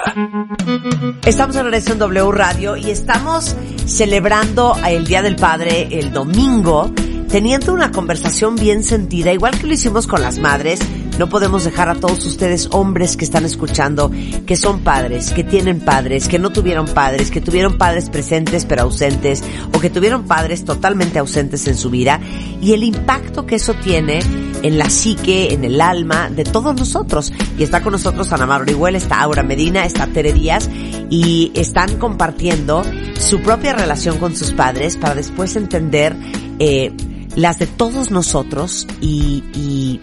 [1.27, 6.90] Estamos en Regreso en W Radio y estamos celebrando el Día del Padre el domingo,
[7.29, 10.81] teniendo una conversación bien sentida, igual que lo hicimos con las madres.
[11.18, 14.11] No podemos dejar a todos ustedes hombres que están escuchando,
[14.46, 18.83] que son padres, que tienen padres, que no tuvieron padres, que tuvieron padres presentes pero
[18.83, 19.42] ausentes,
[19.75, 22.20] o que tuvieron padres totalmente ausentes en su vida,
[22.61, 24.20] y el impacto que eso tiene
[24.62, 27.33] en la psique, en el alma de todos nosotros.
[27.59, 30.68] Y está con nosotros Ana María Orihuel, está Aura Medina, está Tere Díaz
[31.11, 32.83] y están compartiendo
[33.18, 36.16] su propia relación con sus padres para después entender
[36.59, 36.92] eh,
[37.37, 40.01] las de todos nosotros y, y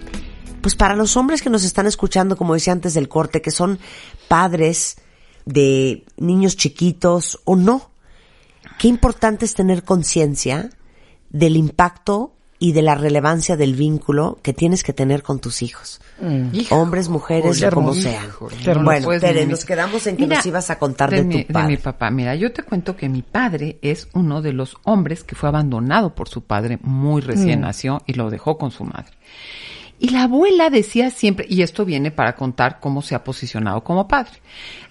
[0.61, 3.79] pues para los hombres que nos están escuchando, como decía antes del corte, que son
[4.27, 4.97] padres
[5.45, 7.89] de niños chiquitos o no,
[8.77, 10.69] qué importante es tener conciencia
[11.29, 16.01] del impacto y de la relevancia del vínculo que tienes que tener con tus hijos.
[16.71, 18.27] Hombres, mujeres, Qué como sean.
[18.83, 21.45] Bueno, Pues, Tere, mi- nos quedamos en que Mira, nos ibas a contar de, mi,
[21.45, 21.67] tu padre.
[21.69, 22.11] mi papá.
[22.11, 26.13] Mira, yo te cuento que mi padre es uno de los hombres que fue abandonado
[26.13, 27.63] por su padre muy recién Mm.
[27.63, 29.13] nació y lo dejó con su madre.
[29.99, 34.07] Y la abuela decía siempre, y esto viene para contar cómo se ha posicionado como
[34.07, 34.39] padre.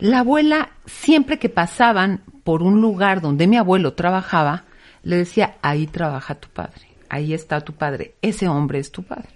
[0.00, 4.64] La abuela, siempre que pasaban por un lugar donde mi abuelo trabajaba,
[5.02, 9.28] le decía, ahí trabaja tu padre, ahí está tu padre, ese hombre es tu padre.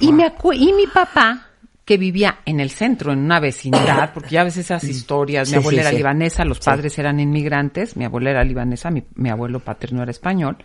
[0.00, 1.48] Y, me acu- y mi papá,
[1.84, 5.58] que vivía en el centro, en una vecindad, porque ya ves esas historias, Sí, mi
[5.60, 5.96] abuela sí, era sí.
[5.96, 10.58] libanesa, los padres eran inmigrantes, mi abuela era libanesa, mi, mi abuelo paterno era español.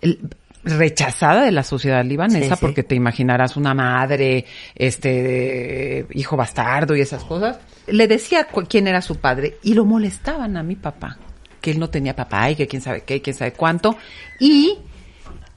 [0.00, 0.18] El-
[0.64, 2.58] rechazada de la sociedad libanesa Sí, sí.
[2.60, 4.44] porque te imaginarás una madre,
[4.74, 7.58] este hijo bastardo y esas cosas.
[7.86, 11.18] Le decía quién era su padre y lo molestaban a mi papá,
[11.60, 13.96] que él no tenía papá y que quién sabe qué, y quién sabe cuánto
[14.38, 14.78] y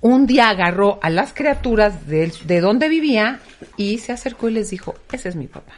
[0.01, 3.39] un día agarró a las criaturas de, de donde vivía
[3.77, 5.73] y se acercó y les dijo, ese es mi papá.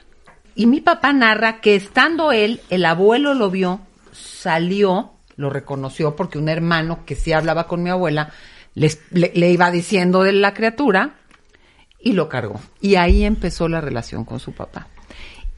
[0.56, 3.82] Y mi papá narra que estando él, el abuelo lo vio,
[4.14, 8.32] salió, lo reconoció porque un hermano que sí hablaba con mi abuela
[8.76, 11.16] le, le iba diciendo de la criatura
[12.00, 12.62] y lo cargó.
[12.82, 14.88] Y ahí empezó la relación con su papá.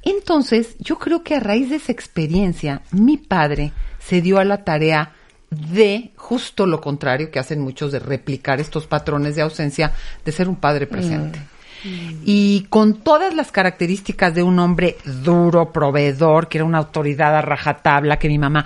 [0.03, 4.63] Entonces, yo creo que a raíz de esa experiencia, mi padre se dio a la
[4.63, 5.13] tarea
[5.49, 10.47] de justo lo contrario que hacen muchos de replicar estos patrones de ausencia, de ser
[10.47, 11.39] un padre presente.
[11.83, 17.41] Y con todas las características de un hombre duro, proveedor, que era una autoridad a
[17.41, 18.65] rajatabla, que mi mamá,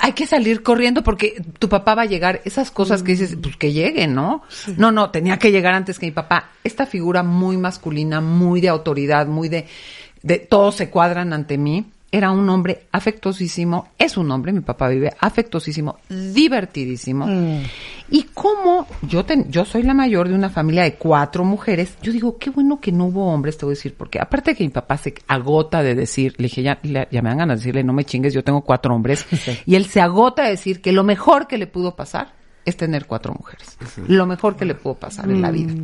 [0.00, 3.56] hay que salir corriendo porque tu papá va a llegar, esas cosas que dices, pues
[3.56, 4.42] que llegue, ¿no?
[4.76, 6.50] No, no, tenía que llegar antes que mi papá.
[6.64, 9.66] Esta figura muy masculina, muy de autoridad, muy de,
[10.22, 11.86] de todos se cuadran ante mí.
[12.16, 17.26] Era un hombre afectuosísimo, es un hombre, mi papá vive afectuosísimo, divertidísimo.
[18.08, 22.12] Y como yo, ten- yo soy la mayor de una familia de cuatro mujeres, yo
[22.12, 24.62] digo, qué bueno que no hubo hombres, te voy a decir, porque aparte de que
[24.64, 27.82] mi papá se agota de decir, le dije, ya, ya me dan ganas de decirle,
[27.82, 29.26] no me chingues, yo tengo cuatro hombres,
[29.66, 32.32] y él se agota de decir que lo mejor que le pudo pasar
[32.64, 33.76] es tener cuatro mujeres.
[34.08, 35.74] Lo mejor que le pudo pasar en la vida.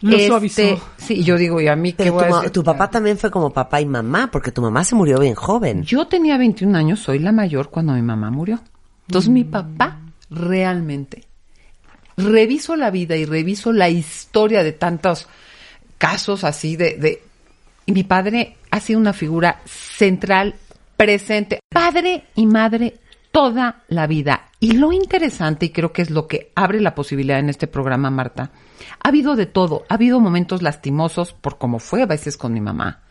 [0.00, 0.62] Lo Este, suavizó.
[0.96, 3.50] Sí, yo digo, ¿y a mí qué Pero voy a tu, papá también fue como
[3.50, 5.82] papá y mamá, porque tu mamá se murió bien joven.
[5.82, 8.60] Yo tenía 21 años, soy la mayor cuando mi mamá murió.
[9.08, 10.00] Entonces mi papá
[10.30, 11.24] realmente
[12.16, 15.28] reviso la vida y reviso la historia de tantos
[15.98, 17.22] casos así de, de
[17.84, 20.56] y mi padre ha sido una figura central,
[20.96, 22.98] presente, padre y madre
[23.30, 24.45] toda la vida.
[24.58, 28.10] Y lo interesante, y creo que es lo que abre la posibilidad en este programa,
[28.10, 28.50] Marta,
[29.02, 29.84] ha habido de todo.
[29.88, 33.02] Ha habido momentos lastimosos por cómo fue a veces con mi mamá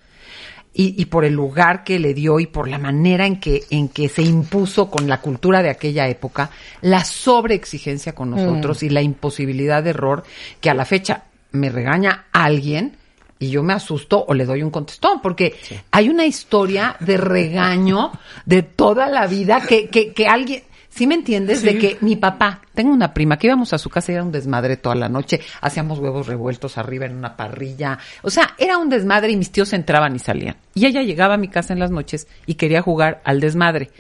[0.73, 3.88] y, y por el lugar que le dio y por la manera en que, en
[3.88, 6.49] que se impuso con la cultura de aquella época,
[6.81, 10.23] la sobreexigencia con nosotros y la imposibilidad de error
[10.60, 12.97] que a la fecha me regaña alguien
[13.39, 15.55] y yo me asusto o le doy un contestón, porque
[15.91, 18.12] hay una historia de regaño
[18.45, 20.63] de toda la vida que, que, que alguien...
[20.95, 21.62] ¿Sí me entiendes?
[21.62, 24.31] De que mi papá, tengo una prima que íbamos a su casa y era un
[24.31, 28.88] desmadre toda la noche, hacíamos huevos revueltos arriba en una parrilla, o sea, era un
[28.89, 30.55] desmadre y mis tíos entraban y salían.
[30.73, 33.91] Y ella llegaba a mi casa en las noches y quería jugar al desmadre.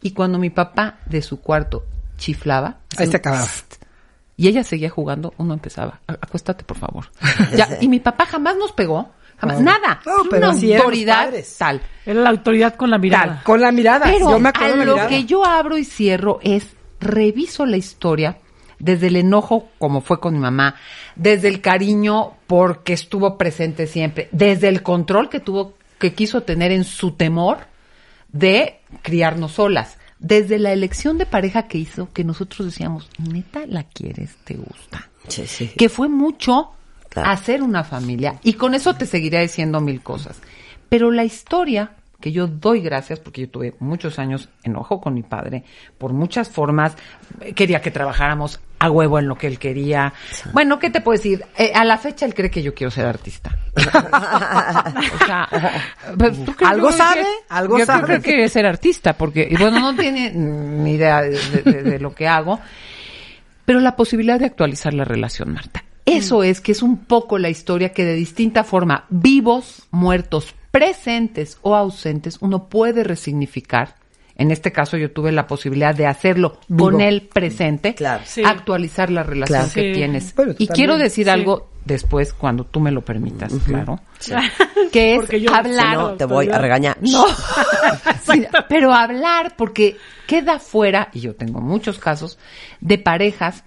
[0.00, 1.84] Y cuando mi papá de su cuarto
[2.16, 3.46] chiflaba, Ahí se acababa.
[4.36, 7.06] y ella seguía jugando, uno empezaba, "A- acuéstate por favor.
[7.56, 10.00] Ya, y mi papá jamás nos pegó, jamás, nada.
[10.04, 11.82] No, pero una así eran los autoridad tal.
[12.04, 13.42] Era la autoridad con la mirada.
[13.44, 14.06] Con la mirada.
[14.06, 15.08] Pero yo me acuerdo a de la lo mirada.
[15.08, 16.66] que yo abro y cierro es
[17.00, 18.38] reviso la historia
[18.78, 20.76] desde el enojo como fue con mi mamá,
[21.16, 26.70] desde el cariño porque estuvo presente siempre, desde el control que tuvo que quiso tener
[26.70, 27.58] en su temor
[28.32, 33.82] de criarnos solas, desde la elección de pareja que hizo que nosotros decíamos, "Neta la
[33.84, 35.72] quieres, te gusta." Sí, sí.
[35.76, 36.72] que fue mucho.
[37.24, 38.36] Hacer una familia.
[38.42, 40.38] Y con eso te seguiré diciendo mil cosas.
[40.88, 45.22] Pero la historia que yo doy gracias, porque yo tuve muchos años enojo con mi
[45.22, 45.62] padre,
[45.98, 46.96] por muchas formas,
[47.40, 50.12] eh, quería que trabajáramos a huevo en lo que él quería.
[50.52, 51.44] Bueno, ¿qué te puedo decir?
[51.56, 53.56] Eh, a la fecha él cree que yo quiero ser artista.
[53.76, 55.48] o sea,
[56.18, 57.24] pues, ¿tú crees ¿Algo sabe?
[57.48, 58.02] ¿Algo yo sabe?
[58.04, 61.82] creo que quiere ser artista, porque, y bueno, no tiene ni idea de- de- de-
[61.84, 62.58] de lo que hago
[63.64, 65.84] pero la posibilidad de actualizar la relación, Marta.
[66.16, 71.58] Eso es que es un poco la historia que de distinta forma, vivos, muertos, presentes
[71.62, 73.96] o ausentes, uno puede resignificar.
[74.36, 78.22] En este caso yo tuve la posibilidad de hacerlo con el presente, Claro.
[78.24, 78.42] Sí.
[78.44, 79.74] actualizar la relación Claro.
[79.74, 79.92] que Sí.
[79.94, 80.34] tienes.
[80.36, 81.30] Bueno, y quiero decir Sí.
[81.30, 83.98] algo después cuando tú me lo permitas, claro.
[84.92, 85.90] Que es Porque yo- hablar.
[85.90, 86.98] Si no, te voy a regañar.
[87.00, 87.24] No,
[88.32, 92.38] Sí, pero hablar, porque queda fuera, y yo tengo muchos casos,
[92.80, 93.64] de parejas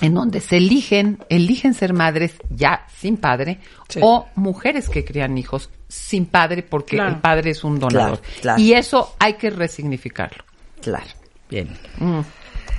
[0.00, 3.60] en donde se eligen, eligen ser madres ya sin padre,
[4.00, 7.10] o mujeres que crían hijos sin padre porque Claro.
[7.10, 8.20] el padre es un donador.
[8.20, 8.60] Claro, claro.
[8.62, 10.44] Y eso hay que resignificarlo.
[10.80, 11.06] Claro.
[11.50, 11.68] Bien.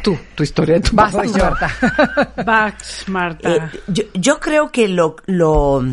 [0.02, 1.14] Tú, tu historia de tu Vas.
[1.38, 2.34] Marta.
[2.46, 3.56] Vax, Marta.
[3.56, 5.84] Eh, yo, yo creo que lo, lo,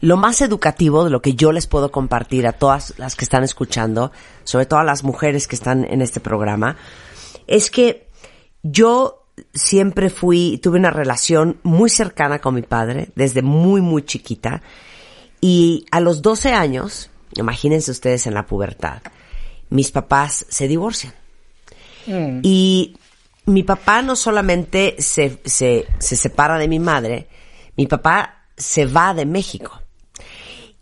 [0.00, 3.44] lo más educativo de lo que yo les puedo compartir a todas las que están
[3.44, 4.12] escuchando,
[4.44, 6.76] sobre todo a las mujeres que están en este programa,
[7.46, 8.08] es que
[8.62, 14.62] yo siempre fui, tuve una relación muy cercana con mi padre, desde muy, muy chiquita,
[15.40, 19.02] y a los 12 años, imagínense ustedes en la pubertad,
[19.70, 21.14] mis papás se divorcian.
[22.42, 22.96] Y
[23.46, 27.28] mi papá no solamente se, se, se separa de mi madre,
[27.76, 29.82] mi papá se va de México.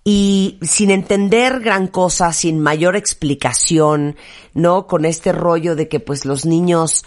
[0.05, 4.17] Y sin entender gran cosa, sin mayor explicación,
[4.53, 4.87] ¿no?
[4.87, 7.05] Con este rollo de que pues los niños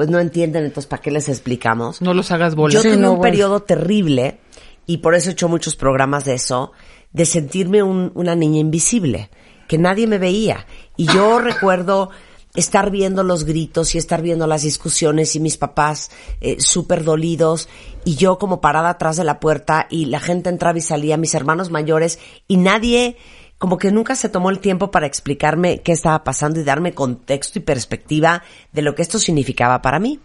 [0.00, 2.00] pues no entienden, entonces ¿para qué les explicamos?
[2.00, 2.72] No los hagas bolas.
[2.72, 3.30] Yo Sí, tuve no, un bueno.
[3.30, 4.38] periodo terrible
[4.86, 6.72] y por eso he hecho muchos programas de eso,
[7.12, 9.28] de sentirme un- una niña invisible,
[9.68, 10.64] que nadie me veía.
[10.96, 12.08] Y yo recuerdo
[12.54, 16.10] estar viendo los gritos y estar viendo las discusiones y mis papás
[16.40, 17.68] eh, súper dolidos
[18.06, 21.34] y yo como parada atrás de la puerta y la gente entraba y salía, mis
[21.34, 23.18] hermanos mayores y nadie
[23.60, 27.58] como que nunca se tomó el tiempo para explicarme qué estaba pasando y darme contexto
[27.58, 28.42] y perspectiva
[28.72, 30.18] de lo que esto significaba para mí.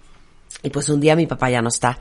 [0.63, 1.99] Y pues un día mi papá ya no está.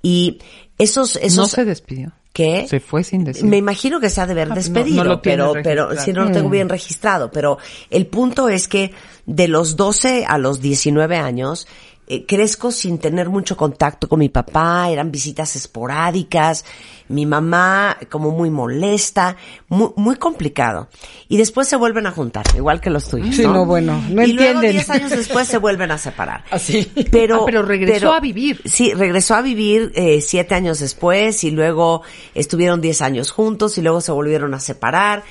[0.00, 0.38] Y
[0.78, 2.12] esos, esos no se despidió.
[2.32, 2.66] ¿Qué?
[2.66, 3.44] Se fue sin decir.
[3.44, 6.00] Me imagino que se ha de haber Ah, no, despedido, no lo tiene pero, pero
[6.00, 7.30] si no lo tengo bien registrado.
[7.30, 7.58] Pero
[7.90, 8.92] el punto es que
[9.26, 11.68] de los 12 a los 19 años,
[12.14, 16.64] eh, crezco sin tener mucho contacto con mi papá, eran visitas esporádicas,
[17.08, 19.36] mi mamá como muy molesta,
[19.68, 20.88] muy, muy complicado.
[21.28, 23.34] Y después se vuelven a juntar, igual que los tuyos.
[23.36, 24.72] Sí, no, bueno, no y luego entienden.
[24.72, 26.44] 10 años después se vuelven a separar.
[26.50, 26.90] Así.
[27.10, 28.60] Pero, Ah, pero regresó a vivir.
[28.64, 32.02] Sí, regresó a vivir eh, siete años después y luego
[32.34, 35.22] estuvieron diez años juntos y luego se volvieron a separar.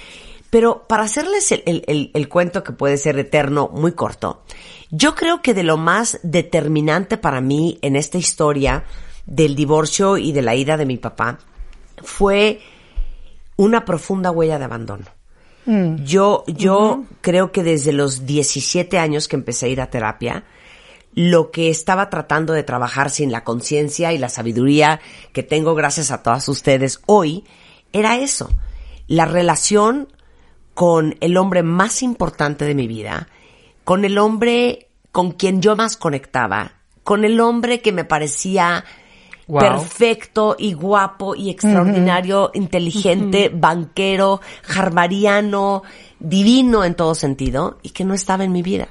[0.49, 4.43] Pero para hacerles el, el- el- el cuento que puede ser eterno, muy corto,
[4.91, 8.83] yo creo que de lo más determinante para mí en esta historia
[9.25, 11.39] del divorcio y de la ida de mi papá
[12.03, 12.59] fue
[13.55, 15.05] una profunda huella de abandono.
[15.65, 20.43] Yo, yo creo que desde los 17 años que empecé a ir a terapia,
[21.13, 24.99] lo que estaba tratando de trabajar sin la conciencia y la sabiduría
[25.33, 27.45] que tengo gracias a todas ustedes hoy,
[27.93, 28.49] era eso.
[29.07, 30.07] La relación
[30.73, 33.27] con el hombre más importante de mi vida,
[33.83, 38.85] con el hombre con quien yo más conectaba, con el hombre que me parecía
[39.47, 39.59] Wow.
[39.59, 44.39] perfecto y guapo y extraordinario, inteligente, banquero,
[44.73, 45.83] harvariano,
[46.19, 48.89] divino en todo sentido y que no estaba en mi vida.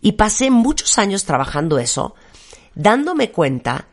[0.00, 2.14] Y pasé muchos años trabajando eso,
[2.76, 3.86] dándome cuenta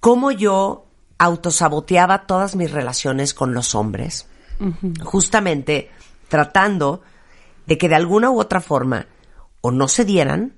[0.00, 0.84] cómo yo
[1.16, 4.26] autosaboteaba todas mis relaciones con los hombres,
[5.02, 5.90] justamente
[6.28, 7.00] tratando
[7.66, 9.06] de que de alguna u otra forma
[9.60, 10.56] o no se dieran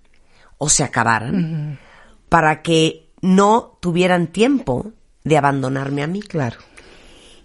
[0.59, 1.79] o se acabaran
[2.29, 4.93] para que no tuvieran tiempo
[5.25, 6.23] de abandonarme a mí.
[6.23, 6.59] Claro.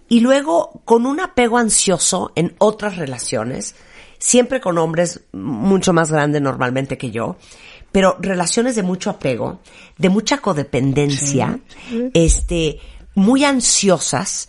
[0.08, 3.74] Y luego, con un apego ansioso en otras relaciones,
[4.18, 7.36] siempre con hombres mucho más grandes normalmente que yo,
[7.90, 9.60] pero relaciones de mucho apego,
[9.98, 11.58] de mucha codependencia,
[12.14, 12.78] este,
[13.14, 14.48] muy ansiosas,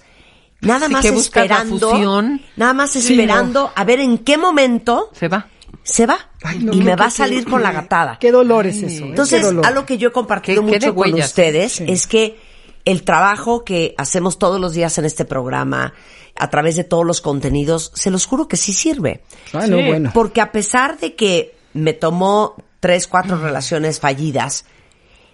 [0.68, 2.42] nada más que buscas la esperando, fusión.
[2.56, 5.48] nada más Sí, esperando a ver en qué momento Se va.
[5.84, 8.18] se va Ay, no, y qué- me qué- va a qué- salir con la gatada.
[8.20, 9.06] Qué dolor es eso.
[9.06, 9.10] ¿eh?
[9.10, 9.66] Entonces, Qué dolor.
[9.66, 11.86] algo que yo he compartido Qué- qué mucho con ustedes Sí.
[11.88, 12.40] es que
[12.86, 15.94] el trabajo que hacemos todos los días en este programa,
[16.36, 19.24] a través de todos los contenidos, se los juro que sí sirve.
[19.54, 19.84] Ah, no, Sí.
[19.86, 20.12] bueno.
[20.14, 24.66] Porque a pesar de que me tomó tres, cuatro relaciones fallidas,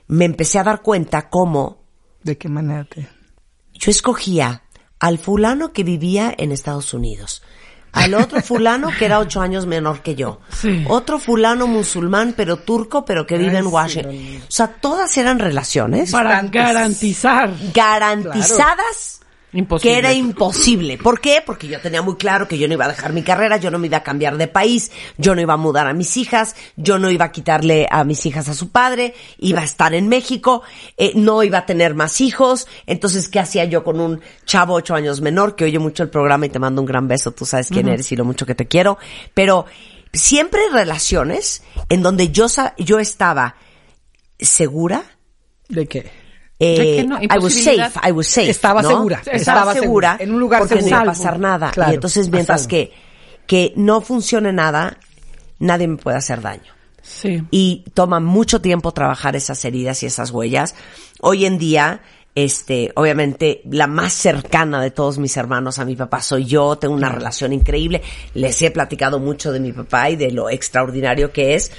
[0.08, 1.80] me empecé a dar cuenta cómo
[2.24, 3.08] ¿De qué manera te...?
[3.74, 4.64] yo escogía
[5.00, 7.42] al fulano que vivía en Estados Unidos,
[7.92, 10.84] al otro fulano que era ocho años menor que yo, Sí.
[10.88, 14.16] otro fulano musulmán pero turco pero que vive Ay, en Washington.
[14.48, 17.52] O sea, todas eran relaciones para garantizar.
[17.74, 19.19] garantizadas
[19.52, 19.92] Imposible.
[19.92, 20.98] que era imposible.
[21.00, 21.42] ¿Por qué?
[21.44, 23.80] Porque yo tenía muy claro que yo no iba a dejar mi carrera, yo no
[23.80, 27.00] me iba a cambiar de país, yo no iba a mudar a mis hijas, yo
[27.00, 30.62] no iba a quitarle a mis hijas a su padre, iba a estar en México,
[30.98, 32.68] eh, no iba a tener más hijos.
[32.86, 36.46] Entonces, ¿qué hacía yo con un chavo ocho años menor que oye mucho el programa
[36.46, 37.32] y te mando un gran beso?
[37.32, 39.00] Tú sabes quién eres y lo mucho que te quiero.
[39.34, 39.66] Pero
[40.14, 42.46] siempre relaciones en donde yo,
[42.78, 43.56] yo estaba
[44.40, 45.04] segura.
[45.68, 46.19] ¿De qué?
[46.60, 47.08] Eh.
[47.30, 48.50] I was safe, I was safe.
[48.50, 48.90] Estaba ¿no?
[48.90, 50.12] segura, Estaba, estaba segura.
[50.12, 51.72] segura, en un lugar porque no iba a pasar nada.
[51.72, 52.92] Claro, y entonces, a mientras que,
[53.48, 54.98] que no funcione nada,
[55.60, 56.74] nadie me puede hacer daño.
[57.02, 57.42] Sí.
[57.50, 60.76] Y toma mucho tiempo trabajar esas heridas y esas huellas.
[61.22, 62.02] Hoy en día,
[62.36, 66.78] este, obviamente, la más cercana de todos mis hermanos a mi papá soy yo.
[66.78, 68.02] Tengo una relación increíble.
[68.34, 71.72] Les he platicado mucho de mi papá y de lo extraordinario que es.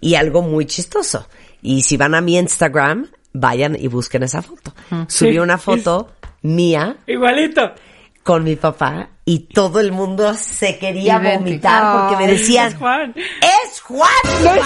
[0.00, 1.28] Y algo muy chistoso.
[1.60, 4.72] Y si van a mi Instagram, vayan y busquen esa foto.
[5.08, 5.38] Subí Sí.
[5.38, 7.72] una foto mía Igualito.
[8.22, 13.14] con mi papá y todo el mundo se quería vomitar porque me Es decían, Juan.
[13.16, 14.10] ¡Es Juan!
[14.42, 14.62] ¡No es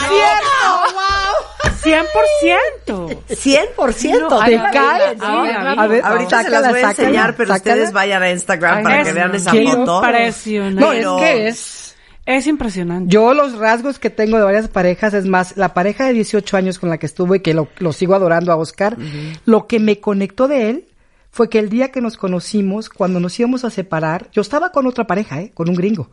[1.83, 3.23] ¡100%!
[3.29, 4.19] 100%.
[4.29, 5.17] No, ¿Te a ver, cae?
[5.21, 7.75] a ver, Ahorita se las voy a sácala, enseñar, pero sácala.
[7.75, 10.03] ustedes vayan a Instagram Ay, para es que vean esa foto.
[10.05, 10.81] impresionante.
[10.81, 11.86] No, es que es...
[12.27, 13.13] Es impresionante.
[13.13, 16.79] Yo los rasgos que tengo de varias parejas, es más, la pareja de 18 años
[16.81, 18.97] con la que estuve y que lo, lo sigo adorando a Oscar,
[19.45, 20.89] lo que me conectó de él
[21.31, 24.87] fue que el día que nos conocimos, cuando nos íbamos a separar, yo estaba con
[24.87, 25.53] otra pareja, ¿eh?
[25.55, 26.11] con un gringo.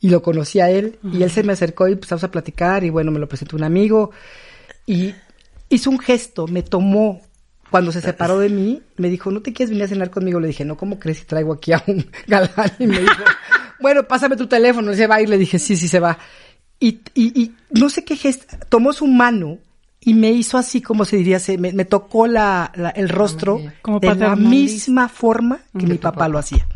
[0.00, 2.90] Y lo conocí a él y él se me acercó y empezamos a platicar y
[2.90, 4.12] bueno, me lo presentó un amigo
[4.86, 5.14] y
[5.68, 7.22] hizo un gesto, me tomó
[7.70, 10.40] cuando se separó de mí, me dijo, ¿no te quieres venir a cenar conmigo?
[10.40, 12.72] Le dije, no, ¿cómo crees si traigo aquí a un galán?
[12.78, 13.22] Y me dijo,
[13.80, 15.28] bueno, pásame tu teléfono, se va a ir.
[15.28, 16.18] Le dije, sí, sí, se va.
[16.78, 19.58] Y, y, y no sé qué gesto, tomó su mano
[20.00, 23.60] y me hizo así, como se diría, se, me, me tocó la, la- el rostro
[23.82, 26.66] Como de la misma forma que mi papá lo hacía.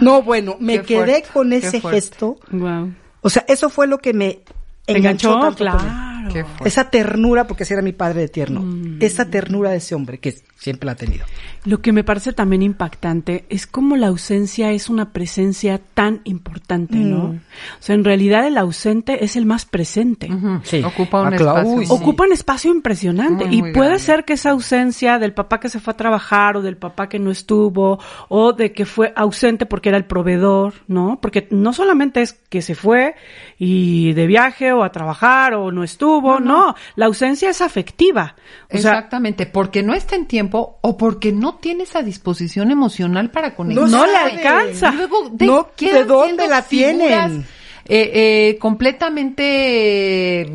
[0.00, 2.38] No, bueno, me Qué quedé fuerte, con ese gesto.
[2.50, 2.92] Wow.
[3.20, 4.40] O sea, eso fue lo que me
[4.84, 5.64] ¿Te enganchó, enganchó?
[5.64, 5.86] tanto.
[6.28, 6.46] Claro.
[6.64, 8.62] Esa ternura, porque ese era mi padre de tierno.
[8.62, 8.98] Mm.
[9.00, 11.24] Esa ternura de ese hombre que siempre la ha tenido.
[11.64, 16.96] Lo que me parece también impactante es cómo la ausencia es una presencia tan importante,
[16.96, 17.24] ¿no?
[17.24, 20.28] O sea, en realidad el ausente es el más presente.
[20.62, 20.82] Sí.
[20.82, 21.70] Ocupa un espacio.
[21.72, 21.92] Uy, sí.
[21.92, 24.04] Ocupa un espacio impresionante Muy, y muy puede grande.
[24.04, 27.18] ser que esa ausencia del papá que se fue a trabajar o del papá que
[27.18, 31.18] no estuvo o de que fue ausente porque era el proveedor, ¿no?
[31.20, 33.14] Porque no solamente es que se fue
[33.58, 38.36] y de viaje o a trabajar o no estuvo, no, la ausencia es afectiva.
[38.72, 43.30] O sea, Exactamente, porque no está en tiempo o porque no tiene esa disposición emocional
[43.30, 43.88] para conectar.
[43.88, 44.30] No le sabe.
[44.32, 44.92] alcanza.
[44.92, 47.44] Luego, de, No, ¿de dónde la tienen?
[47.88, 48.10] eh,
[48.48, 50.50] eh, completamente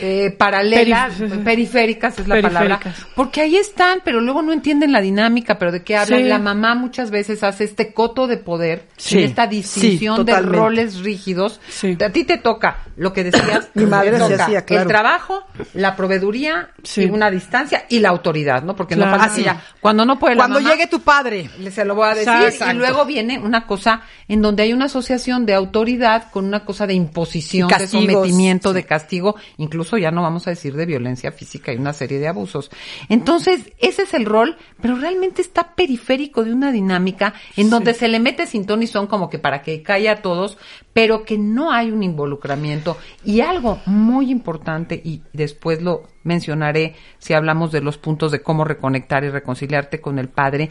[0.00, 2.80] eh, paralelas, Perif- periféricas es la palabra,
[3.14, 6.22] porque ahí están, pero luego no entienden la dinámica, pero de qué hablan.
[6.22, 6.28] Sí.
[6.28, 11.00] La mamá muchas veces hace este coto de poder, Sí, esta sí, distinción de roles
[11.00, 11.60] rígidos.
[12.04, 14.82] A ti te toca lo que decías, Mi madre te se toca hacía, claro.
[14.82, 15.44] el trabajo,
[15.74, 18.74] la proveeduría y una distancia y la autoridad, ¿no?
[18.76, 19.16] Porque Claro.
[19.16, 19.38] no Así.
[19.40, 21.50] que ya, cuando no puede la Cuando mamá, llegue tu padre.
[21.58, 22.74] le- se lo voy a decir Exacto.
[22.74, 26.86] y luego viene una cosa en donde hay una asociación de autoridad con una cosa
[26.86, 31.72] de imposición, de sometimiento, de castigo, incluso ya no vamos a decir de violencia física
[31.72, 32.70] y una serie de abusos.
[33.08, 38.08] Entonces, ese es el rol, pero realmente está periférico de una dinámica en donde se
[38.08, 40.58] le mete sin ton y son como que para que caiga a todos,
[40.92, 47.34] pero que no hay un involucramiento y algo muy importante y después lo mencionaré si
[47.34, 50.70] hablamos de los puntos de cómo reconectar y reconciliarte con el padre,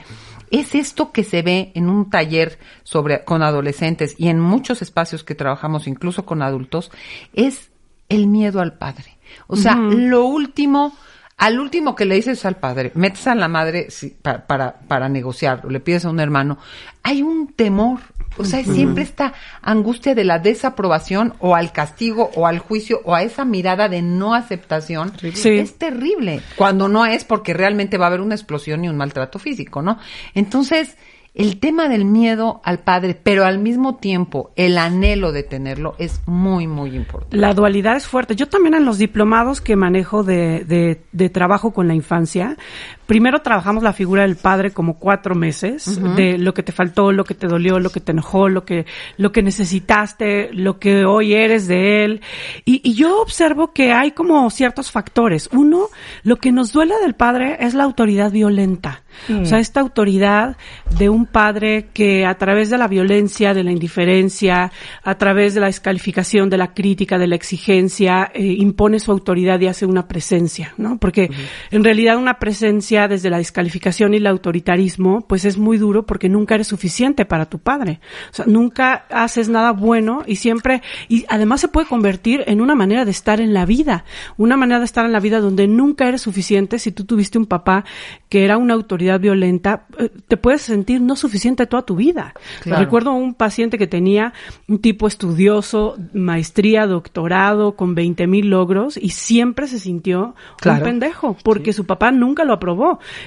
[0.51, 5.23] es esto que se ve en un taller sobre con adolescentes y en muchos espacios
[5.23, 6.91] que trabajamos incluso con adultos,
[7.33, 7.72] es
[8.15, 9.17] el miedo al padre.
[9.47, 10.95] O sea, lo último
[11.35, 15.09] al último que le dices al padre, metes a la madre sí, pa- para, para
[15.09, 16.59] negociar, le pides a un hermano,
[17.01, 17.99] hay un temor,
[18.37, 23.15] o sea, siempre esta angustia de la desaprobación o al castigo o al juicio o
[23.15, 25.11] a esa mirada de no aceptación.
[25.33, 25.49] Sí.
[25.49, 26.39] Es terrible.
[26.55, 29.97] Cuando no es porque realmente va a haber una explosión y un maltrato físico, ¿no?
[30.35, 30.97] Entonces,
[31.33, 36.21] el tema del miedo al padre, pero al mismo tiempo el anhelo de tenerlo es
[36.27, 37.37] muy, muy importante.
[37.37, 38.35] La dualidad es fuerte.
[38.35, 42.57] Yo también en los diplomados que manejo de, de, de trabajo con la infancia,
[43.05, 47.23] primero trabajamos la figura del padre como cuatro meses, de lo que te faltó, lo
[47.23, 48.85] que te dolió, lo que te enojó, lo que,
[49.17, 52.21] lo que necesitaste, lo que hoy eres de él.
[52.65, 55.49] Y, y yo observo que hay como ciertos factores.
[55.51, 55.87] Uno,
[56.23, 59.03] lo que nos duele del padre es la autoridad violenta.
[59.29, 60.57] O sea, esta autoridad
[60.97, 64.71] de un padre que a través de la violencia, de la indiferencia,
[65.03, 69.59] a través de la descalificación, de la crítica, de la exigencia, eh, impone su autoridad
[69.61, 70.97] y hace una presencia, ¿no?
[70.97, 71.29] Porque
[71.71, 76.29] en realidad una presencia desde la descalificación y el autoritarismo, pues es muy duro porque
[76.29, 77.99] nunca eres suficiente para tu padre.
[78.31, 82.75] O sea, nunca haces nada bueno y siempre, y además se puede convertir en una
[82.75, 84.05] manera de estar en la vida,
[84.37, 87.45] una manera de estar en la vida donde nunca eres suficiente si tú tuviste un
[87.45, 87.83] papá
[88.29, 92.33] que era una autoridad violenta, eh, te puedes sentir no suficiente toda tu vida.
[92.65, 94.33] Recuerdo un paciente que tenía
[94.67, 100.35] un tipo estudioso, maestría, doctorado, con 20 mil logros y siempre se sintió
[100.65, 102.82] un pendejo porque su papá nunca lo aprobó.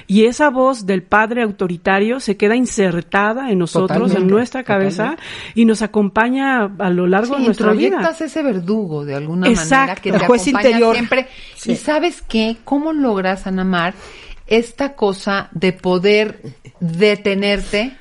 [0.07, 5.17] Y esa voz del padre autoritario se queda insertada en nosotros, en nuestra cabeza
[5.55, 8.15] y nos acompaña a lo largo de nuestra vida.
[8.19, 10.95] ese verdugo de alguna manera que te acompaña interior.
[10.95, 11.27] siempre.
[11.65, 13.93] Y sabes qué, ¿cómo logras, Anamar,
[14.47, 16.41] esta cosa de poder
[16.79, 17.97] detenerte?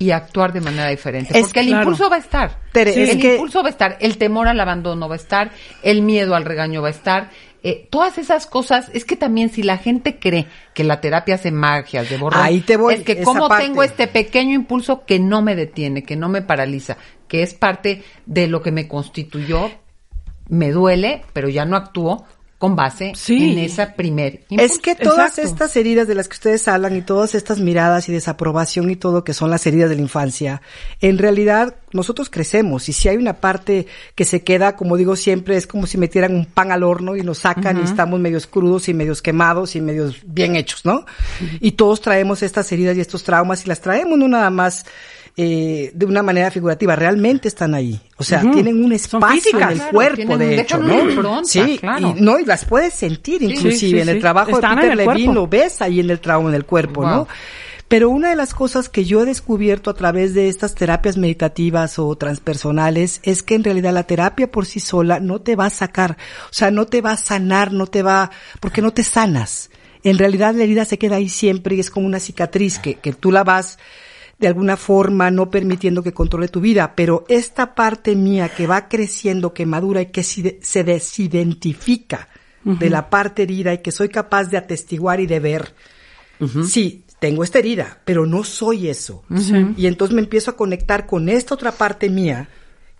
[0.00, 1.38] y actuar de manera diferente.
[1.38, 2.58] porque el impulso va a estar.
[2.72, 5.50] el impulso va a estar, el temor al abandono va a estar,
[5.82, 7.28] el miedo al regaño va a estar.
[7.62, 11.50] Eh, todas esas cosas, es que también si la gente cree que la terapia hace
[11.50, 15.42] magias de borrar, Ahí te voy, es que como tengo este pequeño impulso que no
[15.42, 16.96] me detiene, que no me paraliza,
[17.28, 19.70] que es parte de lo que me constituyó,
[20.48, 22.24] me duele, pero ya no actúo,
[22.60, 26.94] con base en esa primer Es que todas estas heridas de las que ustedes hablan
[26.94, 30.60] y todas estas miradas y desaprobación y todo que son las heridas de la infancia,
[31.00, 35.56] en realidad nosotros crecemos y si hay una parte que se queda, como digo siempre,
[35.56, 38.90] es como si metieran un pan al horno y nos sacan y estamos medios crudos
[38.90, 41.06] y medios quemados y medios bien hechos, ¿no?
[41.60, 44.84] Y todos traemos estas heridas y estos traumas y las traemos no nada más
[45.42, 47.98] eh, de una manera figurativa, realmente están ahí.
[48.18, 51.42] O sea, tienen un espacio en el cuerpo, de hecho, ¿no?
[51.46, 55.46] sí, y, no, y las puedes sentir inclusive en el trabajo de Peter Levine, lo
[55.46, 57.26] ves ahí en el trabajo en el cuerpo, ¿no?
[57.88, 61.98] Pero una de las cosas que yo he descubierto a través de estas terapias meditativas
[61.98, 65.70] o transpersonales es que en realidad la terapia por sí sola no te va a
[65.70, 66.18] sacar,
[66.50, 68.30] o sea, no te va a sanar, no te va,
[68.60, 69.70] porque no te sanas.
[70.04, 73.14] En realidad la herida se queda ahí siempre y es como una cicatriz que, que
[73.14, 73.78] tú la vas
[74.40, 78.88] de alguna forma no permitiendo que controle tu vida, pero esta parte mía que va
[78.88, 82.28] creciendo, que madura y que se desidentifica
[82.64, 85.74] de la parte herida y que soy capaz de atestiguar y de ver,
[86.66, 89.22] sí, tengo esta herida, pero no soy eso.
[89.76, 92.48] Y entonces me empiezo a conectar con esta otra parte mía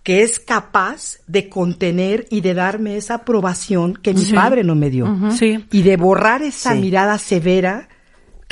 [0.03, 4.91] que es capaz de contener y de darme esa aprobación que mi padre no me
[4.91, 5.07] dio.
[5.71, 7.87] Y de borrar esa mirada severa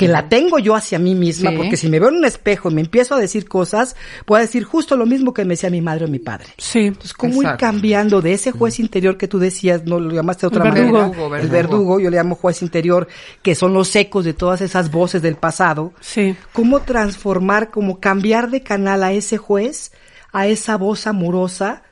[0.00, 2.74] que la tengo yo hacia mí misma, porque si me veo en un espejo y
[2.74, 6.06] me empiezo a decir cosas, puedo decir justo lo mismo que me decía mi madre
[6.06, 6.46] o mi padre.
[6.56, 6.86] Sí.
[6.86, 10.46] Entonces, ¿cómo ir cambiando de ese juez interior que tú decías, no lo llamaste de
[10.46, 11.12] otra manera?
[11.38, 13.08] El verdugo, yo le llamo juez interior,
[13.42, 15.92] que son los ecos de todas esas voces del pasado.
[16.00, 16.34] Sí.
[16.54, 19.92] ¿Cómo transformar, cómo cambiar de canal a ese juez,
[20.32, 21.82] a esa voz amorosa?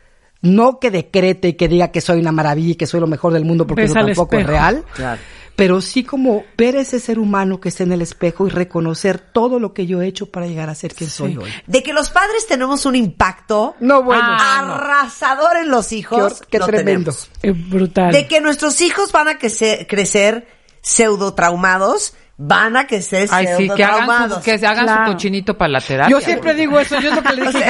[0.40, 3.32] No que decrete y que diga que soy una maravilla y que soy lo mejor
[3.32, 4.84] del mundo porque eso tampoco es real.
[4.94, 5.20] Claro
[5.58, 9.58] pero sí como ver ese ser humano que está en el espejo y reconocer todo
[9.58, 11.50] lo que yo he hecho para llegar a ser quien soy hoy.
[11.66, 16.44] De que los padres tenemos un impacto no, bueno, arrasador en los hijos.
[16.48, 17.12] Qué, tremendo.
[17.42, 18.12] brutal.
[18.12, 20.46] De que nuestros hijos van a crecer
[20.80, 25.12] pseudo traumados van a que se Ay, sí, que hagan, su, que se hagan su
[25.12, 26.08] cochinito para la terapia.
[26.16, 27.64] Yo siempre digo eso, yo es lo que le dije,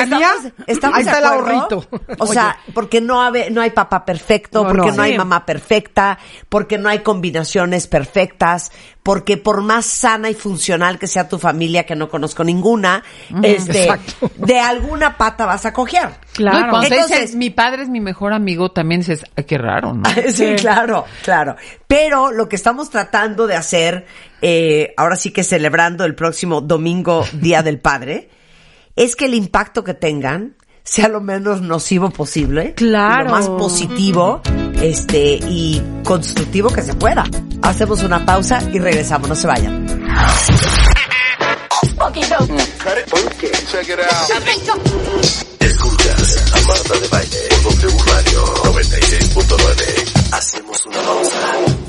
[0.66, 1.86] estamos, ahí está el ahorrito.
[2.18, 6.18] O sea, porque no, hay, no hay papá perfecto, porque no, hay mamá perfecta,
[6.50, 8.70] porque no hay combinaciones perfectas,
[9.08, 13.02] porque por más sana y funcional que sea tu familia, que no conozco ninguna,
[13.42, 13.88] este,
[14.36, 16.10] de alguna pata vas a coger.
[16.34, 16.82] Claro.
[16.82, 20.02] Entonces, mi padre es mi mejor amigo, también dices, ay, qué raro, ¿no?
[20.28, 21.56] sí, claro, claro.
[21.86, 24.04] Pero lo que estamos tratando de hacer,
[24.42, 28.28] eh, ahora sí que celebrando el próximo domingo, Día del Padre,
[28.94, 30.54] es que el impacto que tengan
[30.88, 32.74] sea lo menos nocivo posible.
[32.74, 33.24] Claro.
[33.24, 34.40] Lo más positivo
[34.80, 37.24] este, y constructivo que se pueda.
[37.62, 39.86] Hacemos una pausa y regresamos, no se vayan.
[45.60, 50.32] Escuchas a Marta de Baile por W Radio 96.9.
[50.32, 51.87] Hacemos una pausa.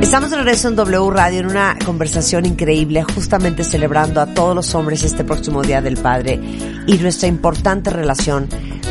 [0.00, 4.74] Estamos de regreso en W Radio en una conversación increíble, justamente celebrando a todos los
[4.74, 6.40] hombres este próximo Día del Padre
[6.86, 8.48] y nuestra importante relación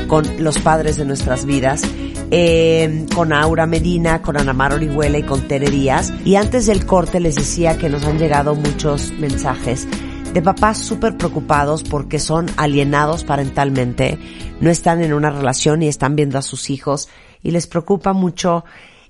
[0.08, 1.84] con los padres de nuestras vidas
[2.32, 6.14] eh, con Aura Medina, con Ana Mar Orihuela y con Tere Díaz.
[6.24, 9.88] Y antes del corte les decía que nos han llegado muchos mensajes
[10.34, 14.18] de papás súper preocupados porque son alienados parentalmente,
[14.62, 17.10] no están en una relación y están viendo a sus hijos
[17.44, 18.64] y les preocupa mucho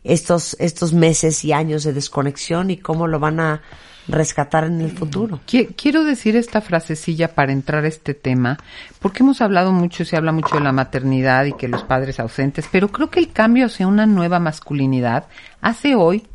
[0.04, 3.62] estos, estos meses y años de desconexión y cómo lo van a
[4.08, 5.40] rescatar en el futuro.
[5.46, 8.58] Quiero decir esta frasecilla para entrar a este tema,
[9.00, 12.68] porque hemos hablado mucho, se habla mucho de la maternidad y que los padres ausentes,
[12.72, 15.28] pero creo que el cambio hacia una nueva masculinidad
[15.62, 16.28] hace hoy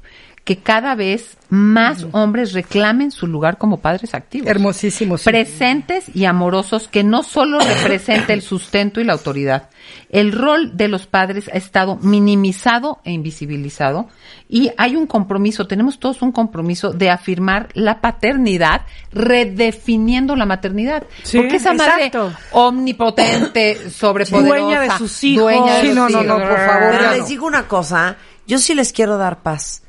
[0.47, 4.49] que cada vez más hombres reclamen su lugar como padres activos.
[4.49, 5.19] Hermosísimo.
[5.19, 5.25] sí.
[5.25, 9.71] Presentes y amorosos que no solo representa el sustento y la autoridad.
[10.09, 14.09] El rol de los padres ha estado minimizado e invisibilizado
[14.49, 18.83] y hay un compromiso, tenemos todos un compromiso de afirmar la paternidad
[19.13, 21.03] redefiniendo la maternidad.
[21.25, 22.33] Sí, Porque esa madre exacto.
[22.53, 25.43] omnipotente, sobrepoderosa, Dueña de sus hijos.
[25.45, 28.17] dueña de Sí, sus no, no, no, por favor, Pero les digo una cosa,
[28.47, 29.83] yo sí les quiero dar paz.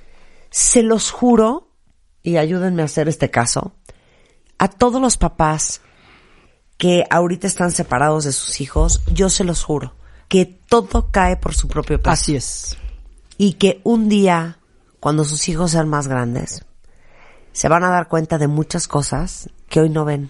[0.49, 1.71] Se los juro,
[2.23, 3.73] y ayúdenme a hacer este caso,
[4.57, 5.81] a todos los papás
[6.77, 9.95] que ahorita están separados de sus hijos, yo se los juro,
[10.27, 12.11] que todo cae por su propio peso.
[12.11, 12.77] Así es.
[13.37, 14.59] Y que un día,
[14.99, 16.65] cuando sus hijos sean más grandes,
[17.51, 20.29] se van a dar cuenta de muchas cosas que hoy no ven.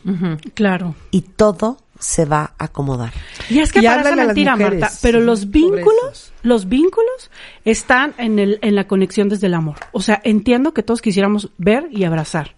[0.54, 0.96] Claro.
[1.12, 3.14] Y todo se va a acomodar.
[3.50, 7.32] Y es que Y parece mentira, mujeres, Marta, pero sí, los vínculos, los vínculos
[7.66, 9.78] están en el, en la conexión desde el amor.
[9.92, 12.56] O sea, entiendo que todos quisiéramos ver y abrazar.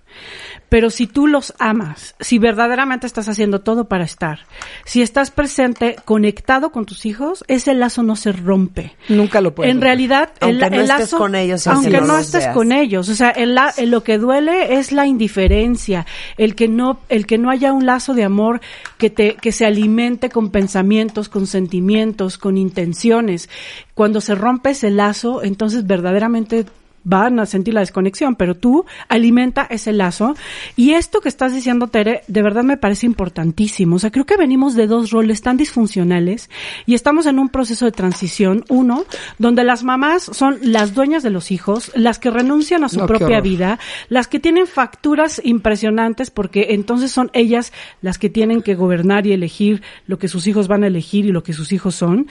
[0.70, 4.40] Pero si tú los amas, si verdaderamente estás haciendo todo para estar,
[4.86, 8.96] si estás presente, conectado con tus hijos, ese lazo no se rompe.
[9.10, 9.88] Nunca lo puedes En romper.
[9.88, 12.54] realidad, el, Aunque no el estés lazo, con ellos aunque no no estés seas.
[12.56, 16.06] con ellos, o sea, el la- el- lo que duele es la indiferencia,
[16.38, 18.62] el que no, el que no haya un lazo de amor
[18.98, 23.50] que te, que se alimente con pensamientos, con sentimientos, con intenciones.
[23.96, 26.66] Cuando se rompe ese lazo, entonces verdaderamente
[27.10, 30.36] van a sentir la desconexión, pero tú alimenta ese lazo.
[30.76, 33.96] Y esto que estás diciendo, Tere, de verdad me parece importantísimo.
[33.96, 36.50] O sea, creo que venimos de dos roles tan disfuncionales
[36.86, 38.64] y estamos en un proceso de transición.
[38.70, 39.06] Uno,
[39.38, 43.08] donde las mamás son las dueñas de los hijos, las que renuncian a su No,
[43.08, 43.80] propia vida,
[44.10, 49.34] las que tienen facturas impresionantes porque entonces son ellas las que tienen que gobernar y
[49.34, 52.28] elegir lo que sus hijos van a elegir y lo que sus hijos son.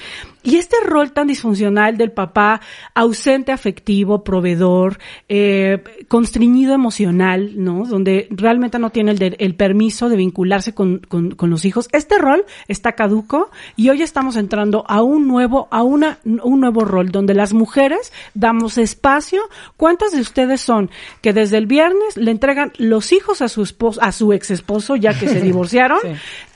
[0.48, 2.60] Y este rol tan disfuncional del papá
[2.94, 7.84] ausente afectivo, proveedor, eh, constreñido emocional, ¿no?
[7.84, 11.88] Donde realmente no tiene el, de- el permiso de vincularse con, con- con los hijos.
[11.92, 16.80] Este rol está caduco y hoy estamos entrando a un nuevo, a una, un nuevo
[16.84, 19.42] rol donde las mujeres damos espacio.
[19.76, 20.90] ¿Cuántas de ustedes son
[21.20, 24.96] que desde el viernes le entregan los hijos a su esposo, a su ex esposo,
[24.96, 25.98] ya que se divorciaron?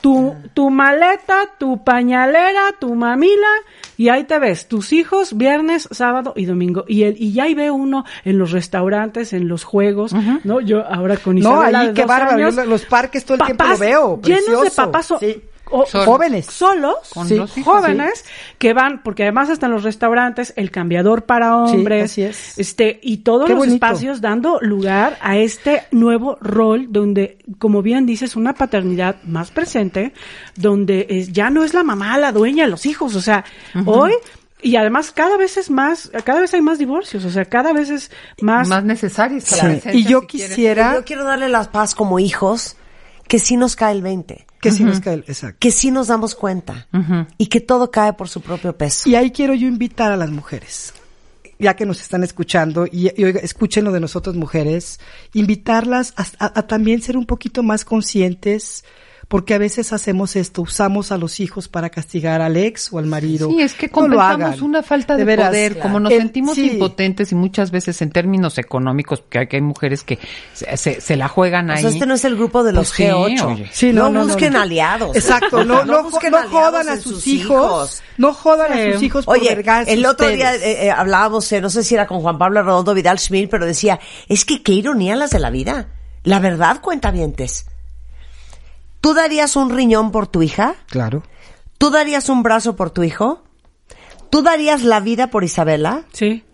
[0.03, 3.48] Tu, tu maleta, tu pañalera, tu mamila,
[3.96, 6.84] y ahí te ves, tus hijos, viernes, sábado y domingo.
[6.88, 10.12] Y el, y ya ahí ve uno en los restaurantes, en los juegos,
[10.44, 10.61] ¿no?
[10.61, 12.50] Yo ahora con No, Isabela ahí qué bárbaro.
[12.66, 14.20] los parques todo el tiempo lo veo.
[14.22, 14.76] Llenos de precioso.
[14.90, 15.42] papás Sí.
[15.72, 15.86] O-.
[16.04, 16.46] Jóvenes.
[16.46, 18.24] solos, Con sí, los hijos, jóvenes
[18.58, 22.58] que van, porque además están los restaurantes, el cambiador para hombres, así es.
[22.58, 23.74] este, y todos Qué los bonito.
[23.74, 30.12] espacios dando lugar a este nuevo rol donde, como bien dices, una paternidad más presente,
[30.56, 33.44] donde es, ya no es la mamá la dueña de los hijos, o sea,
[33.86, 34.12] hoy
[34.64, 37.90] y además cada vez es más, cada vez hay más divorcios, o sea, cada vez
[37.90, 38.10] es
[38.40, 39.80] más, Más necesaria esta Sí.
[39.92, 42.76] Y yo si quisiera Yo quiero darle la paz como hijos,
[43.26, 45.56] que sí nos cae el 20, que sí nos cae exacto.
[45.60, 46.86] que sí nos damos cuenta
[47.36, 49.08] y que todo cae por su propio peso.
[49.10, 50.94] Y ahí quiero yo invitar a las mujeres,
[51.58, 54.98] ya que nos están escuchando, y, y oiga, escuchen lo de nosotras mujeres,
[55.34, 58.84] invitarlas a, a- a también ser un poquito más conscientes,
[59.33, 63.07] porque a veces hacemos esto, usamos a los hijos para castigar al ex o al
[63.07, 63.49] marido.
[63.49, 65.49] Sí, es que No compensamos una falta de, veras.
[65.49, 66.72] poder, como nos El- sentimos sí.
[66.72, 70.18] impotentes y muchas veces en términos económicos, porque hay, que hay mujeres que
[70.53, 71.80] se, se- se la juegan O ahí.
[71.80, 73.43] sea, este no es el grupo de los Pues sí, G8.
[73.47, 73.70] oye.
[73.72, 74.61] Sí, no, no, no, no, busquen no.
[74.61, 75.16] aliados.
[75.16, 79.24] Exacto, no, no, busquen no aliados jodan a sus, hijos, no jodan a sus hijos
[79.24, 79.51] por Oye,
[79.87, 80.37] el otro ustedes.
[80.37, 83.49] día eh, eh, hablábamos, eh, no sé si era con Juan Pablo Redondo Vidal Schmil,
[83.49, 85.89] pero decía, es que qué ironía las de la vida.
[86.22, 87.64] La verdad, cuentavientes.
[89.03, 90.76] ¿Tú darías un riñón por tu hija?
[90.86, 91.24] Claro.
[91.76, 93.42] ¿Tú darías un brazo por tu hijo?
[94.30, 96.05] ¿Tú darías la vida por Isabela?
[96.12, 96.44] sí.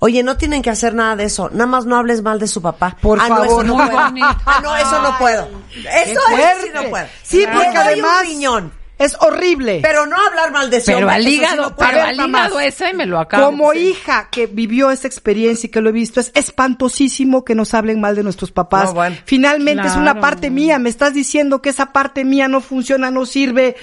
[0.00, 1.50] Oye, no tienen que hacer nada de eso.
[1.50, 2.96] Nada más no hables mal de su papá.
[3.02, 3.66] Por ah, no, eso favor.
[3.66, 3.98] no puedo.
[3.98, 5.48] Ah, no, eso no puedo.
[5.74, 6.70] Eso sí fuerte.
[6.72, 7.06] no puedo.
[7.24, 9.80] Sí, porque además un riñón, es horrible.
[9.82, 12.92] pero no hablar mal de su pero hombre, al sí hígado, pero al hígado ese
[12.94, 13.44] me lo acabo.
[13.46, 13.78] Como Sí.
[13.90, 18.00] hija que vivió esta experiencia y que lo he visto, es espantosísimo que nos hablen
[18.00, 18.86] mal de nuestros papás.
[18.86, 19.16] No, bueno.
[19.24, 20.78] Finalmente es una parte mía.
[20.78, 23.76] Me estás diciendo que esa parte mía no funciona, no sirve,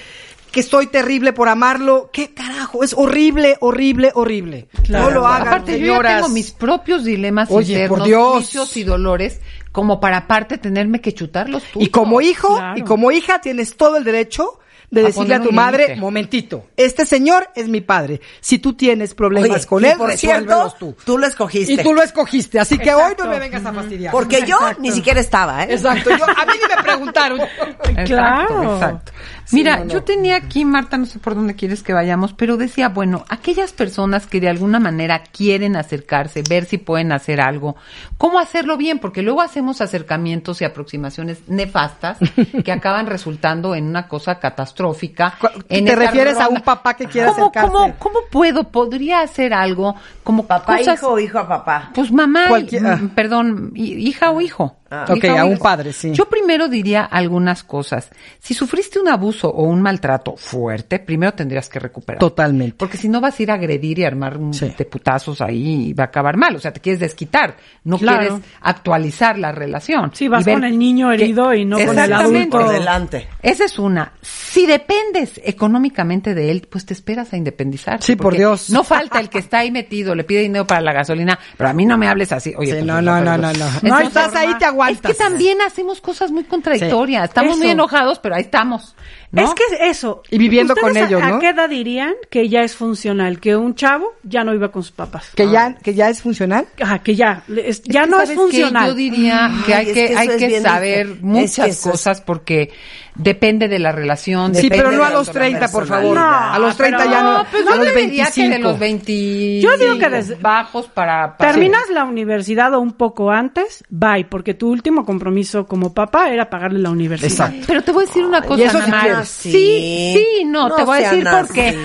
[0.52, 2.10] que soy terrible por amarlo.
[2.12, 2.82] ¿Qué carajo?
[2.84, 4.68] Es horrible, horrible, horrible.
[4.84, 5.06] Claro.
[5.06, 8.32] No lo hagan, Aparte, yo ya tengo mis propios dilemas Oye, internos, por Dios.
[8.34, 9.40] juicios y dolores,
[9.72, 11.88] como para aparte tenerme que chutar los tuyos.
[11.88, 12.78] Y como hijo, Claro.
[12.78, 14.58] y como hija, tienes todo el derecho
[14.90, 18.20] de A decirle a tu madre, momentito, este señor es mi padre.
[18.40, 20.96] Si tú tienes problemas Oye, con él, por cierto, tú.
[21.04, 21.72] tú lo escogiste.
[21.72, 24.12] Y tú lo escogiste, así que hoy no me vengas a fastidiar.
[24.12, 25.68] Porque yo ni siquiera estaba, ¿eh?
[25.74, 27.40] Exacto, yo, a mí ni me preguntaron.
[27.40, 28.74] Exacto, Claro.
[28.74, 29.12] exacto.
[29.52, 29.92] Mira, no, no.
[29.92, 33.72] yo tenía aquí, Marta, no sé por dónde quieres que vayamos, pero decía, bueno, aquellas
[33.72, 37.76] personas que de alguna manera quieren acercarse, ver si pueden hacer algo,
[38.18, 38.98] ¿cómo hacerlo bien?
[38.98, 42.18] Porque luego hacemos acercamientos y aproximaciones nefastas
[42.64, 45.34] que acaban resultando en una cosa catastrófica.
[45.68, 47.70] En ¿te refieres a un papá que quiere ¿Cómo, acercarse?
[47.72, 48.64] ¿cómo, ¿Cómo puedo?
[48.64, 51.90] ¿Podría hacer algo como Papá, cosas- hijo o hijo a papá.
[51.94, 54.76] Pues mamá, y- mm, perdón, hi- hija o hijo.
[54.90, 55.04] Ah.
[55.08, 56.12] Ok, a un padre, sí.
[56.12, 58.08] Yo primero diría algunas cosas.
[58.38, 62.18] Si sufriste un abuso o un maltrato fuerte, primero tendrías que recuperar.
[62.20, 62.76] Totalmente.
[62.78, 64.72] Porque si no vas a ir a agredir y armar un Sí.
[64.76, 66.54] de putazos ahí y va a acabar mal.
[66.56, 67.56] O sea, te quieres desquitar.
[67.84, 68.18] No Claro.
[68.18, 70.10] quieres actualizar la relación.
[70.14, 72.58] Sí, vas con el niño que- herido y no con el adulto.
[72.58, 73.28] Por delante.
[73.42, 74.12] Esa es una.
[74.22, 78.02] Si dependes económicamente de él, pues te esperas a independizar.
[78.02, 78.70] Sí, por Dios.
[78.70, 81.72] No falta el que está ahí metido, le pide dinero para la gasolina, pero a
[81.72, 82.54] mí no me hables así.
[82.56, 83.66] Oye, Sí, pues, no, no, no, no, no.
[83.82, 85.10] No, Entonces, estás ahí, te aguantas.
[85.12, 87.24] Es que también hacemos cosas muy contradictorias.
[87.24, 88.94] Estamos muy enojados, pero ahí estamos.
[89.32, 89.42] ¿no?
[89.42, 90.22] Es que eso.
[90.30, 91.36] Y viviendo con ¿Ustedes a- ellos, ¿no?
[91.36, 93.40] ¿A qué edad dirían que ya es funcional?
[93.40, 95.30] Que un chavo ya no iba con sus papás.
[95.34, 96.66] Que ya, que ya es funcional.
[96.80, 97.42] Ajá, que ya.
[97.54, 98.88] Es ya que, no es funcional.
[98.88, 101.92] Yo diría que Ay, hay es que, hay que saber muchas Es que eso es-
[101.92, 102.70] cosas porque
[103.18, 104.54] depende de la relación.
[104.54, 106.14] Sí, pero no a los 30, por favor.
[106.14, 106.54] personalidad.
[106.54, 107.38] a los 30 pero- ya no.
[107.38, 108.68] No, pues a yo los te diría que de 25.
[108.70, 113.30] los 20 Yo digo que desde- bajos para, para- Terminas la universidad o un poco
[113.30, 117.48] antes, bye, porque tu último compromiso como papá era pagarle la universidad.
[117.48, 117.64] Exacto.
[117.66, 119.24] Pero te voy a decir una cosa, y eso sí Ana.
[119.24, 120.44] Sí, Sí.
[120.44, 121.76] no, No te voy a decir por qué.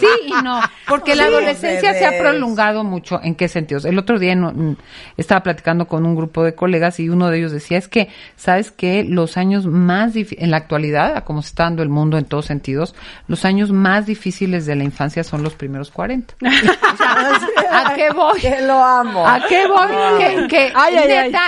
[0.00, 3.20] Sí y no, porque la adolescencia se ha prolongado mucho.
[3.22, 3.84] ¿En qué sentidos?
[3.84, 4.76] El otro día no, mm,
[5.16, 8.70] estaba platicando con un grupo de colegas y uno de ellos decía, es que, ¿sabes
[8.70, 9.04] qué?
[9.04, 12.46] Los años más en la actualidad, a como se está dando el mundo en todos
[12.46, 12.94] sentidos,
[13.28, 16.34] los años más difíciles de la infancia son los primeros 40.
[16.90, 18.40] O sea, ¿A qué voy?
[18.40, 19.26] Que lo amo.
[19.26, 19.88] ¿A qué voy?
[20.18, 21.30] Que, que Ay, ay, ay.
[21.30, 21.42] neta,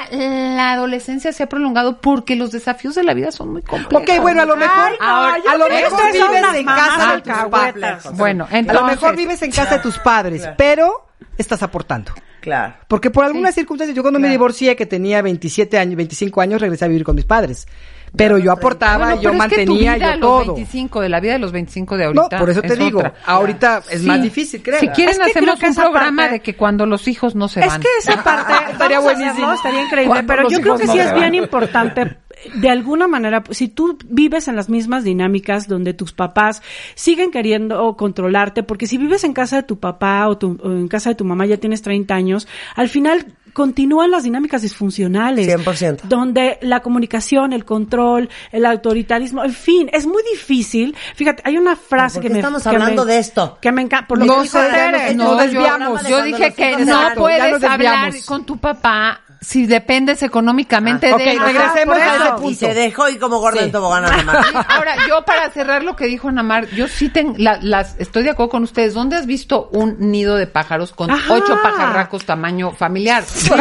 [0.56, 4.08] la adolescencia se ha prolongado porque los desafíos de la vida son muy complejos.
[4.08, 8.12] Ok, bueno, a lo mejor, a lo vives en casa de tus padres.
[8.14, 11.06] Bueno, A lo mejor vives en casa de tus padres, pero
[11.36, 12.12] estás aportando.
[12.40, 12.74] Claro.
[12.88, 16.84] Porque por algunas circunstancias, yo cuando me divorcié, que tenía 27 años, 25 años, regresé
[16.84, 17.68] a vivir con mis padres.
[18.14, 20.54] Pero yo aportaba, Bueno, yo pero es que tu mantenía, yo los todo.
[20.54, 22.38] 25, de la vida de los 25 de No, ahorita.
[22.38, 23.14] por eso te es digo, otra.
[23.24, 24.06] ahorita es Sí.
[24.06, 24.80] más difícil, creo.
[24.80, 27.48] Si quieren, Es que hacemos que un programa parte- de que cuando los hijos no
[27.48, 27.80] se Es van.
[27.80, 29.52] que esa parte Estaría buenísimo.
[29.54, 31.20] estaría increíble, Cuando pero los yo creo que no sí es van.
[31.20, 32.18] bien importante
[32.56, 36.60] de alguna manera, si tú vives en las mismas dinámicas donde tus papás
[36.94, 40.88] siguen queriendo controlarte, porque si vives en casa de tu papá o, tu- o en
[40.88, 45.46] casa de tu mamá ya tienes 30 años, al final continúan las dinámicas disfuncionales.
[45.48, 46.02] 100%.
[46.04, 50.96] Donde la comunicación, el control, el autoritarismo, en fin, es muy difícil.
[51.14, 52.38] Fíjate, hay una frase ¿Por que qué me...
[52.40, 53.58] estamos hablando me- de esto?
[53.60, 54.06] Que me encanta.
[54.08, 56.06] Por lo No que No, desviamos.
[56.08, 61.30] Yo, dije que no puedes hablar con tu papá si dependes económicamente Ah, de ok,
[61.32, 61.40] él.
[61.40, 62.50] regresemos a ese punto.
[62.50, 63.64] Y se dejó y como gorda Sí.
[63.66, 64.06] en tobogán.
[64.06, 64.26] Sí,
[64.68, 68.30] Ahora, yo para cerrar lo que dijo Namar, yo sí ten, la- las, estoy de
[68.30, 68.94] acuerdo con ustedes.
[68.94, 71.34] ¿Dónde has visto un nido de pájaros con Ajá.
[71.34, 73.24] ocho pajarracos tamaño familiar?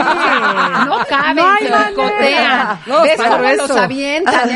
[0.86, 1.88] No caben, No se manera.
[1.90, 2.80] picotean.
[2.86, 3.68] No, ¿Ves cómo eso.
[3.68, 4.50] los avientan?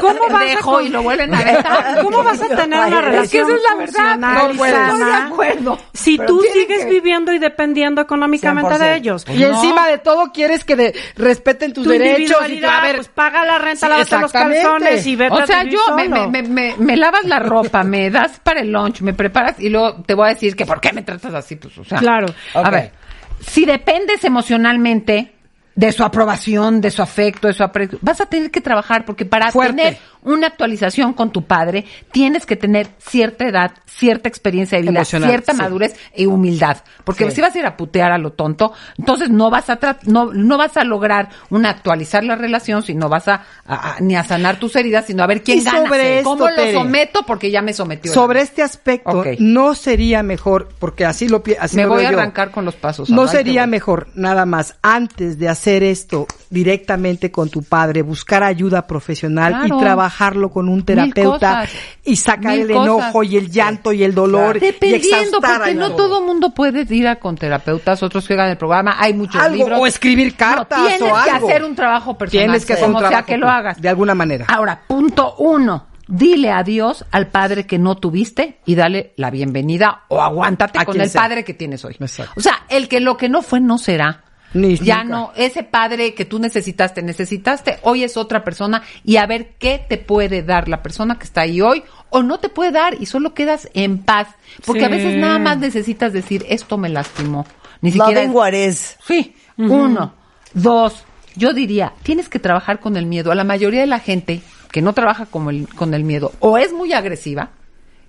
[0.00, 2.00] ¿Cómo vas a pendejo con- y lo vuelven a aventar?
[2.02, 4.16] ¿Cómo vas a tener una Es que relación esa es la verdad.
[4.18, 5.78] No sana Estoy de acuerdo.
[5.92, 8.78] Si Pero tú sigues que- viviendo y dependiendo económicamente 100%.
[8.78, 9.24] de ellos.
[9.28, 12.96] Y encima de todo quieres que de- respeten tus tu derechos y individualidad, a ver,
[12.96, 16.26] pues paga la renta, Sí, lávate los calzones y vete O sea, yo me, me,
[16.28, 20.02] me, me- me lavas la ropa, me das para el lunch, me preparas y luego
[20.02, 21.98] te voy a decir que por qué me tratas así, pues, o sea.
[21.98, 22.26] Claro.
[22.54, 22.92] A ver,
[23.40, 25.32] si dependes emocionalmente
[25.74, 29.24] de su aprobación, de su afecto, de su aprecio, vas a tener que trabajar porque
[29.24, 29.74] para Fuerte.
[29.76, 35.00] tener una actualización con tu padre tienes que tener cierta edad, cierta experiencia de vida,
[35.00, 35.58] Emocional, cierta sí.
[35.58, 37.36] madurez y humildad, porque Sí.
[37.36, 40.58] si vas a ir a putear a lo tonto, entonces no vas a no, no
[40.58, 44.58] vas a lograr una actualizar la relación, sino vas a, a- a- ni a sanar
[44.58, 47.62] tus heridas, sino a ver quién Y gana, sobre esto, cómo lo someto porque ya
[47.62, 48.12] me sometió.
[48.12, 52.12] sobre este aspecto, no sería mejor, porque así lo así me lo voy veo a
[52.12, 52.18] yo.
[52.18, 53.10] arrancar con los pasos.
[53.10, 53.70] No sería voy.
[53.70, 59.78] mejor, nada más, antes de hacer esto directamente con tu padre, buscar ayuda profesional Claro.
[59.78, 59.80] y
[60.12, 61.66] trabajarlo con un terapeuta
[62.04, 65.06] y sacar el enojo y el llanto y el dolor y Dependiendo,
[65.38, 66.22] exhaustar porque no todo.
[66.22, 69.80] mundo puede ir a con terapeutas, otros que hagan el programa, hay muchos Algo, libros.
[69.80, 72.92] o escribir cartas No, tienes o que hacer un trabajo personal, Tienes que hacer un
[72.98, 73.80] sea trabajo que lo hagas.
[73.80, 74.46] de alguna manera.
[74.48, 75.86] Ahora, punto uno.
[76.08, 81.08] Dile adiós al padre que no tuviste y dale la bienvenida o aguántate con el
[81.08, 81.22] sea.
[81.22, 81.96] padre que tienes hoy.
[81.98, 82.32] Exacto.
[82.36, 84.24] O sea, el que lo que no fue no será.
[84.54, 85.16] Ni ya nunca.
[85.16, 89.84] no, ese padre que tú necesitaste, necesitaste, hoy es otra persona y a ver qué
[89.88, 93.06] te puede dar la persona que está ahí hoy o no te puede dar y
[93.06, 94.28] solo quedas en paz.
[94.66, 94.94] Porque a Sí.
[94.94, 97.46] veces nada más necesitas decir, esto me lastimó.
[97.80, 98.20] Ni siquiera...
[98.22, 98.96] Loving what is.
[99.06, 100.14] Sí, uno.
[100.52, 103.32] Dos, yo diría, tienes que trabajar con el miedo.
[103.32, 106.58] A la mayoría de la gente, que no trabaja como el- con el miedo, o
[106.58, 107.50] es muy agresiva,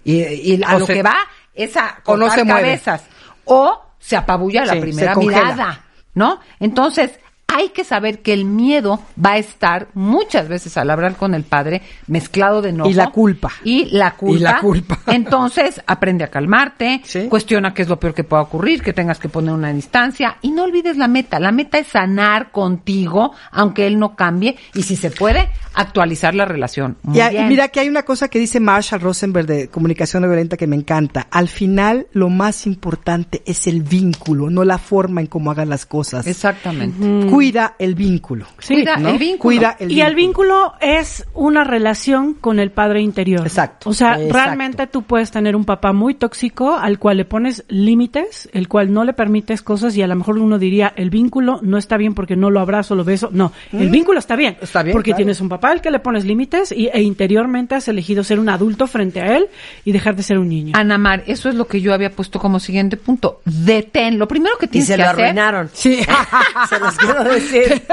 [0.03, 1.15] y, y a O lo se- que va
[1.53, 2.61] es a no cortar mueve.
[2.61, 3.03] cabezas,
[3.45, 5.41] o se apabulla a la Sí, primera se congela.
[5.43, 6.39] mirada, ¿no?
[6.59, 7.19] Entonces,
[7.55, 11.43] hay que saber que el miedo va a estar muchas veces al hablar con el
[11.43, 12.89] padre mezclado de enojo.
[12.89, 13.51] Y la culpa.
[13.63, 14.37] Y la culpa.
[14.37, 14.99] Y la culpa.
[15.07, 17.27] Entonces, aprende a calmarte, Sí.
[17.29, 20.51] cuestiona qué es lo peor que pueda ocurrir, que tengas que poner una distancia y
[20.51, 21.39] no olvides la meta.
[21.39, 26.45] La meta es sanar contigo, aunque él no cambie, y si se puede, actualizar la
[26.45, 26.97] relación.
[27.03, 27.47] Muy Y, a- y bien.
[27.49, 30.75] mira que hay una cosa que dice Marshall Rosenberg de comunicación no violenta que me
[30.75, 31.27] encanta.
[31.31, 35.85] Al final, lo más importante es el vínculo, no la forma en cómo hagan las
[35.85, 36.27] cosas.
[36.27, 37.27] Exactamente.
[37.43, 38.45] Cuida el vínculo.
[38.59, 39.09] Sí, Cuida ¿no?
[39.09, 39.41] el vínculo.
[39.57, 40.07] Cuida el y vínculo.
[40.09, 43.45] el vínculo es una relación con el padre interior.
[43.45, 44.33] Exacto, O sea, exacto.
[44.33, 48.93] realmente tú puedes tener un papá muy tóxico al cual le pones límites, el cual
[48.93, 52.13] no le permites cosas y a lo mejor uno diría, el vínculo no está bien
[52.13, 53.29] porque no lo abrazo, lo beso.
[53.31, 54.57] No, el vínculo está bien.
[54.59, 54.63] Mm.
[54.63, 55.17] Está bien, Porque claro.
[55.17, 58.49] tienes un papá al que le pones límites y, e interiormente has elegido ser un
[58.49, 59.47] adulto frente a él
[59.85, 60.73] y dejar de ser un niño.
[60.75, 63.41] Ana Mar, eso es lo que yo había puesto como siguiente punto.
[63.45, 64.17] Detén.
[64.17, 65.69] Lo primero que Y tienes se que lo hacer arruinaron.
[65.73, 65.99] Sí.
[66.69, 67.83] se los quiero decir.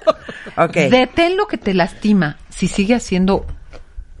[0.56, 0.74] ok.
[0.90, 3.46] Detén lo que te lastima si sigue haciendo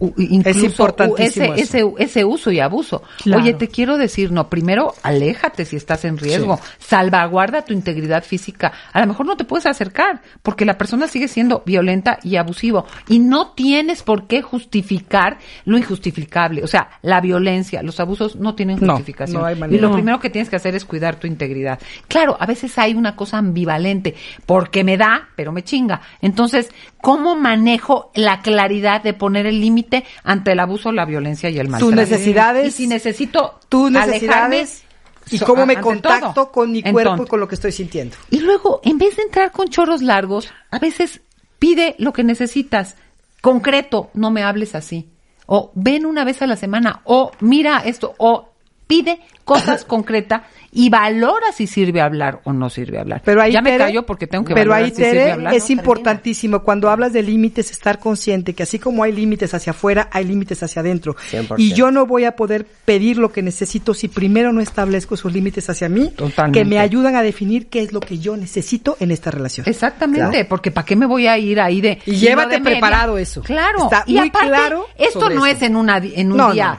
[0.00, 3.02] incluso importantísimo ese, ese, ese uso y abuso.
[3.22, 3.42] Claro.
[3.42, 8.72] Oye, te quiero decir, no, primero aléjate si estás en riesgo, salvaguarda tu integridad física.
[8.92, 12.86] A lo mejor no te puedes acercar porque la persona sigue siendo violenta y abusivo
[13.08, 16.62] y no tienes por qué justificar lo injustificable.
[16.62, 19.40] O sea, la violencia, los abusos no tienen justificación.
[19.40, 21.78] no hay y lo primero que tienes que hacer es cuidar tu integridad.
[22.06, 24.14] Claro, a veces hay una cosa ambivalente,
[24.46, 26.00] porque me da, pero me chinga.
[26.20, 26.70] Entonces,
[27.00, 31.68] ¿cómo manejo la claridad de poner el límite ante el abuso, la violencia y el
[31.68, 31.94] maltrato?
[31.94, 34.84] necesidades, Y si necesito Tus alejarme, necesidades
[35.30, 36.52] y so- cómo me contacto todo.
[36.52, 38.16] con mi cuerpo y con lo que estoy sintiendo.
[38.30, 41.20] y luego, en vez de entrar con chorros largos, a veces
[41.58, 42.96] pide lo que necesitas.
[43.40, 45.08] Concreto, no me hables así.
[45.46, 47.00] O ven una vez a la semana.
[47.04, 48.14] O mira esto.
[48.18, 48.47] O
[48.88, 53.22] pide cosas concretas y valora si sirve hablar o no sirve hablar.
[53.24, 55.54] Pero ahí ya me callo porque tengo que Pero valorar ahí si sirve Tere hablar.
[55.54, 60.08] es importantísimo cuando hablas de límites estar consciente que así como hay límites hacia afuera,
[60.12, 61.14] hay límites hacia adentro.
[61.30, 61.54] 100%.
[61.58, 65.32] Y yo no voy a poder pedir lo que necesito si primero no establezco esos
[65.32, 66.58] límites hacia mí Totalmente.
[66.58, 69.66] que me ayudan a definir qué es lo que yo necesito en esta relación.
[69.68, 70.48] Exactamente, Claro.
[70.48, 71.98] porque ¿para qué me voy a ir ahí de...
[72.04, 73.42] Y llévate de preparado eso.
[73.42, 73.84] Claro.
[73.84, 75.56] Está y muy aparte, claro esto no eso.
[75.56, 76.78] es en, una, en un No, día.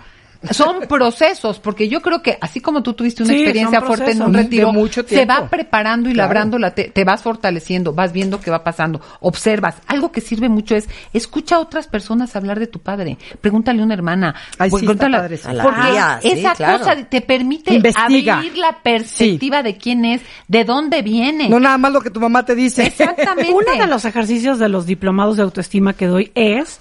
[0.52, 4.22] Son procesos, porque yo creo que así como tú tuviste una Sí, experiencia fuerte en
[4.22, 6.28] un retiro, mucho se va preparando y Claro.
[6.28, 9.76] labrando la te, te vas fortaleciendo, vas viendo qué va pasando, observas.
[9.88, 13.84] Algo que sirve mucho es escucha a otras personas hablar de tu padre, pregúntale a
[13.86, 15.10] una hermana, Ay, sí, padre
[15.54, 16.80] la porque tía, sí, esa claro.
[16.80, 18.38] cosa te permite Investiga.
[18.38, 21.50] abrir la perspectiva de quién es, de dónde viene.
[21.50, 22.86] No nada más lo que tu mamá te dice.
[22.88, 23.52] Exactamente.
[23.54, 26.80] Uno de los ejercicios de los diplomados de autoestima que doy es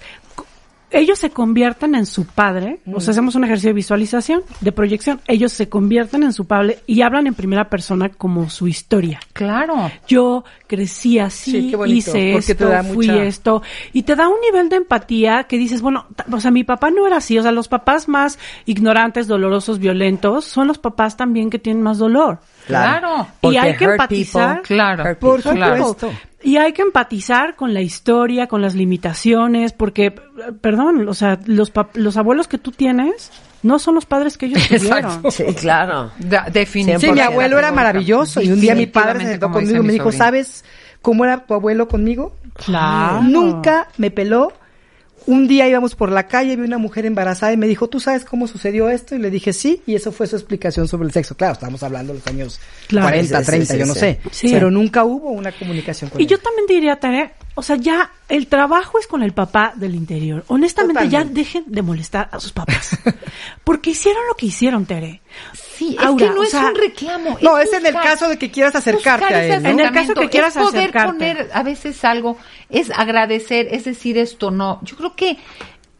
[0.91, 5.21] ellos se convierten en su padre, o sea, hacemos un ejercicio de visualización, de proyección,
[5.27, 9.19] ellos se convierten en su padre y hablan en primera persona como su historia.
[9.33, 9.91] Claro.
[10.07, 13.61] Yo crecí así, Sí, bonito, hice esto, fui mucha- esto,
[13.93, 17.05] y te da un nivel de empatía que dices, bueno, o sea, mi papá no
[17.07, 21.59] era así, o sea, los papás más ignorantes, dolorosos, violentos, son los papás también que
[21.59, 22.39] tienen más dolor.
[22.69, 23.27] Claro.
[23.41, 24.55] Y hay que empatizar.
[24.61, 25.19] people, Claro.
[25.19, 26.11] Por supuesto.
[26.41, 30.11] Y hay que empatizar con la historia, con las limitaciones, porque,
[30.61, 34.45] perdón, o sea, los, pap- los abuelos que tú tienes no son los padres que
[34.45, 35.21] ellos tuvieron.
[35.31, 36.11] Sí, claro.
[36.17, 37.07] Definitivamente.
[37.07, 39.93] Sí, mi abuelo era maravilloso y un día mi padre se sentó conmigo y me
[39.93, 40.11] dijo.
[40.13, 40.63] ¿sabes
[41.01, 42.35] cómo era tu abuelo conmigo?
[42.65, 43.21] Claro.
[43.23, 44.53] Nunca me peló.
[45.25, 48.25] Un día íbamos por la calle, vi una mujer embarazada y me dijo, ¿tú sabes
[48.25, 49.15] cómo sucedió esto?
[49.15, 51.35] Y le dije, sí, y eso fue su explicación sobre el sexo.
[51.35, 53.07] Claro, estábamos hablando de los años Claro.
[53.09, 53.99] 40, Sí, sí, 30, sí, yo no sí.
[53.99, 54.19] sé.
[54.31, 54.49] Sí.
[54.51, 56.29] Pero nunca hubo una comunicación con Y él.
[56.29, 60.43] yo también diría, Tere, o sea, ya el trabajo es con el papá del interior.
[60.47, 62.91] Honestamente, ya dejen de molestar a sus papás.
[63.63, 65.21] Porque hicieron lo que hicieron, Tere.
[65.79, 67.37] Sí, es que no o es sea, un reclamo.
[67.41, 69.69] No, es en el caso de que quieras acercarte a él, ¿no?
[69.69, 71.11] En el caso acercamiento, que quieras es poder acercarte.
[71.13, 72.37] poner a veces algo,
[72.69, 74.79] es agradecer, es decir esto no.
[74.83, 75.37] Yo creo que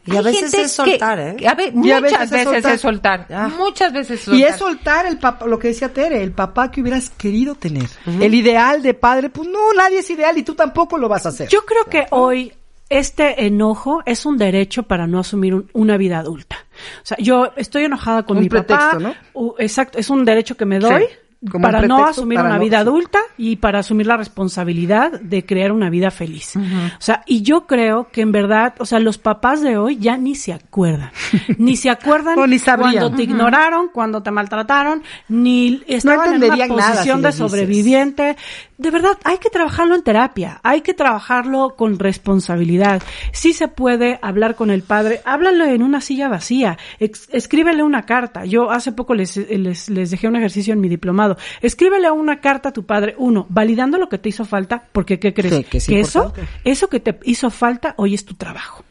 [0.06, 1.36] Y a veces es soltar, que- ¿eh?
[1.36, 3.20] que a ve- Y a muchas veces es veces soltar.
[3.20, 3.50] es soltar.
[3.56, 4.50] Muchas veces es Y soltar.
[4.50, 7.88] es soltar el papá, lo que decía Tere, el papá que hubieras querido tener.
[8.06, 11.30] El ideal de padre, pues no, nadie es ideal y tú tampoco lo vas a
[11.30, 11.48] hacer.
[11.48, 12.52] Yo creo que hoy
[12.90, 16.56] este enojo es un derecho para no asumir un- una vida adulta.
[17.02, 18.64] O sea, yo estoy enojada con Un mi papá.
[18.90, 19.14] pretexto, ¿no?
[19.32, 21.04] u- exacto, es un derecho que me doy.
[21.50, 22.82] Como para no asumir para una no- vida sí.
[22.82, 26.54] adulta y para asumir la responsabilidad de crear una vida feliz.
[26.56, 26.60] O
[26.98, 30.34] sea, y yo creo que en verdad, o sea, los papás de hoy ya ni
[30.34, 31.10] se acuerdan.
[31.56, 36.56] ni se acuerdan No, ni cuando te ignoraron, cuando te maltrataron, ni estaban en una
[36.56, 38.36] nada posición si de sobreviviente.
[38.80, 43.02] De verdad, hay que trabajarlo en terapia, hay que trabajarlo con responsabilidad.
[43.30, 48.46] Si se puede hablar con el padre, háblalo en una silla vacía, escríbele una carta.
[48.46, 51.36] Yo hace poco les, les, les dejé un ejercicio en mi diplomado.
[51.60, 55.34] Escríbele una carta a tu padre, uno, validando lo que te hizo falta, porque ¿qué
[55.34, 55.56] crees?
[55.56, 56.32] Sí, que es eso,
[56.64, 58.82] eso que te hizo falta hoy es tu trabajo.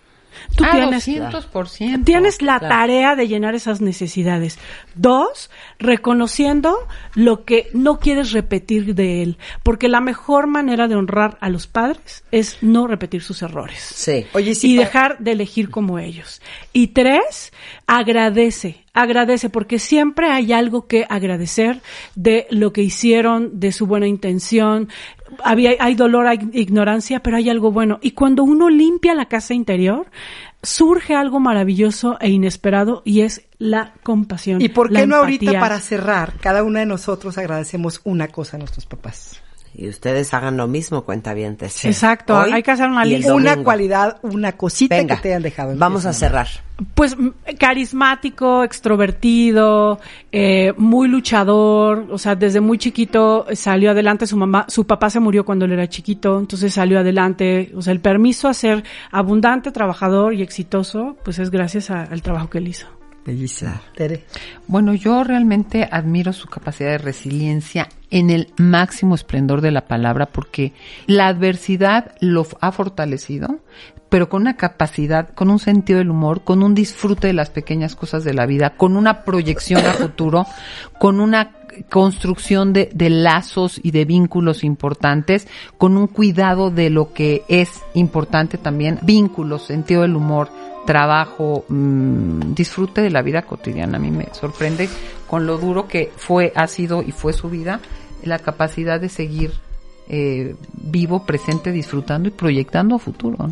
[0.56, 2.04] Tú Ah, tienes, 200%.
[2.06, 2.76] Tienes la Claro.
[2.76, 4.58] tarea de llenar esas necesidades.
[4.96, 6.76] Dos, reconociendo
[7.16, 9.38] lo que no quieres repetir de él.
[9.64, 13.80] Porque la mejor manera de honrar a los padres es no repetir sus errores.
[13.82, 14.26] Sí.
[14.34, 16.42] Oye, sí, y dejar de elegir como ellos.
[16.74, 17.52] Y tres,
[17.88, 21.82] agradece, agradece, porque siempre hay algo que agradecer
[22.16, 24.90] de lo que hicieron, de su buena intención.
[25.44, 28.00] Había, hay dolor, hay ignorancia, pero hay algo bueno.
[28.02, 30.08] Y cuando uno limpia la casa interior,
[30.62, 34.62] surge algo maravilloso e inesperado y es la compasión.
[34.62, 36.34] ¿Y por qué no ahorita para cerrar?
[36.40, 39.42] Cada una de nosotros agradecemos una cosa a nuestros papás.
[39.76, 41.86] Y ustedes hagan lo mismo, cuentavientes.
[41.86, 43.34] Exacto, Hoy hay que hacer una lista.
[43.34, 45.74] Una cualidad, una cosita Venga, que te hayan dejado.
[45.78, 46.48] vamos a cerrar.
[46.96, 47.16] Pues
[47.58, 50.00] carismático, extrovertido,
[50.32, 55.20] eh, muy luchador, o sea, desde muy chiquito salió adelante, su mamá, su papá se
[55.20, 59.72] murió cuando él era chiquito, entonces salió adelante, o sea, el permiso a ser abundante,
[59.72, 62.88] trabajador y exitoso, pues es gracias a- al trabajo que él hizo.
[63.96, 64.26] Tere.
[64.68, 70.28] Bueno, yo realmente admiro su capacidad de resiliencia en el máximo esplendor de la palabra
[70.28, 70.74] porque
[71.06, 73.60] la adversidad lo ha fortalecido,
[74.10, 77.96] pero con una capacidad, con un sentido del humor, con un disfrute de las pequeñas
[77.96, 80.46] cosas de la vida, con una proyección a futuro,
[80.98, 81.52] con una
[81.90, 85.48] construcción de, de lazos y de vínculos importantes,
[85.78, 90.50] con un cuidado de lo que es importante también, vínculos, sentido del humor,
[90.86, 93.98] trabajo, mm, disfrute de la vida cotidiana.
[93.98, 94.90] A mí me sorprende
[95.28, 97.80] con lo duro que fue, ha sido y fue su vida,
[98.24, 99.52] la capacidad de seguir
[100.10, 103.52] eh, vivo, presente, disfrutando y proyectando a futuro.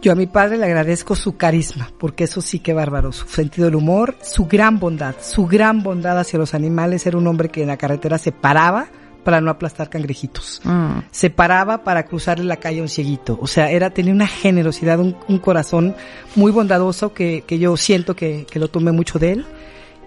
[0.00, 3.64] Yo a mi padre le agradezco su carisma, porque eso sí que bárbaro, su sentido
[3.64, 7.04] del humor, su gran bondad, su gran bondad hacia los animales.
[7.06, 8.86] Era un hombre que en la carretera se paraba
[9.24, 10.60] para no aplastar cangrejitos.
[10.62, 11.00] Mm.
[11.10, 13.38] Se paraba para cruzarle la calle a un cieguito.
[13.42, 15.96] O sea, era, tenía una generosidad, un, un corazón
[16.36, 19.46] muy bondadoso que, que yo siento que, que lo tomé mucho de él.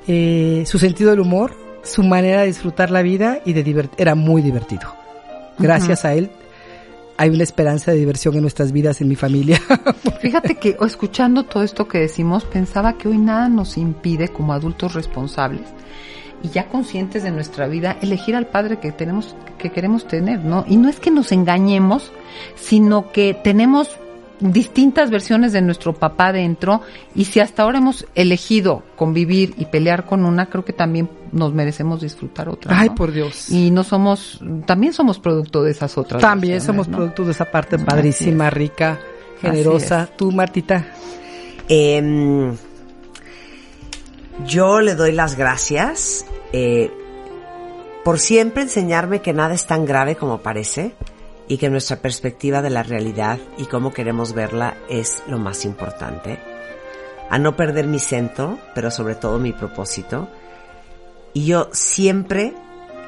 [0.07, 4.15] Eh, su sentido del humor, su manera de disfrutar la vida y de divert era
[4.15, 4.95] muy divertido.
[5.59, 6.31] Gracias a él
[7.17, 9.59] hay una esperanza de diversión en nuestras vidas, en mi familia.
[10.21, 14.93] Fíjate que escuchando todo esto que decimos, pensaba que hoy nada nos impide como adultos
[14.93, 15.61] responsables
[16.43, 20.65] y ya conscientes de nuestra vida elegir al padre que tenemos que queremos tener, ¿no?
[20.67, 22.11] Y no es que nos engañemos,
[22.55, 23.99] sino que tenemos
[24.41, 26.81] distintas versiones de nuestro papá dentro
[27.15, 31.53] y si hasta ahora hemos elegido convivir y pelear con una, creo que también nos
[31.53, 32.77] merecemos disfrutar otra.
[32.77, 32.95] Ay, ¿no?
[32.95, 33.49] por Dios.
[33.49, 36.21] Y no somos, también somos producto de esas otras.
[36.21, 36.97] También somos ¿no?
[36.97, 38.99] producto de esa parte padrísima, rica,
[39.39, 40.09] generosa.
[40.17, 40.87] Tú, Martita.
[41.69, 42.55] Em,
[44.45, 46.91] yo le doy las gracias eh,
[48.03, 50.95] por siempre enseñarme que nada es tan grave como parece
[51.51, 56.39] y que nuestra perspectiva de la realidad y cómo queremos verla es lo más importante.
[57.29, 60.29] A no perder mi centro, pero sobre todo mi propósito.
[61.33, 62.53] Y yo siempre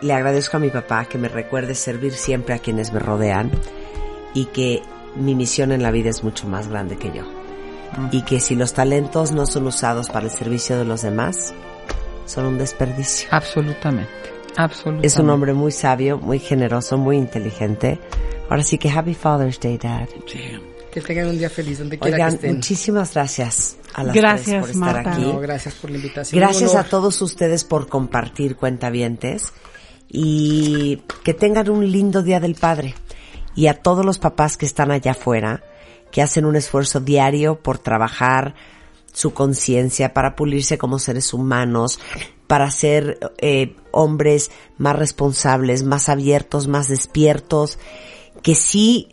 [0.01, 3.49] le agradezco a mi papá que me recuerde servir siempre a quienes me rodean
[4.33, 4.81] y que
[5.15, 7.23] mi misión en la vida es mucho más grande que yo.
[8.11, 11.53] Y que si los talentos no son usados para el servicio de los demás,
[12.25, 13.29] son un desperdicio.
[13.31, 15.07] Absolutamente, absolutamente.
[15.07, 17.99] Es un hombre muy sabio, muy generoso, muy inteligente.
[18.49, 20.07] Ahora sí que Happy Father's Day, Dad.
[20.91, 22.55] Que tengan un día feliz donde quiera Oigan, que estén.
[22.55, 25.13] muchísimas gracias a las Gracias, tres por estar Marta.
[25.13, 25.21] aquí.
[25.21, 26.39] No, gracias por la invitación.
[26.39, 29.53] Gracias a todos ustedes por compartir cuentavientes
[30.07, 32.93] y que tengan un lindo Día del Padre.
[33.55, 35.63] Y a todos los papás que están allá afuera,
[36.11, 38.53] que hacen un esfuerzo diario por trabajar
[39.11, 41.99] su conciencia, para pulirse como seres humanos,
[42.47, 47.79] para ser eh, hombres más responsables, más abiertos, más despiertos,
[48.41, 49.09] que sí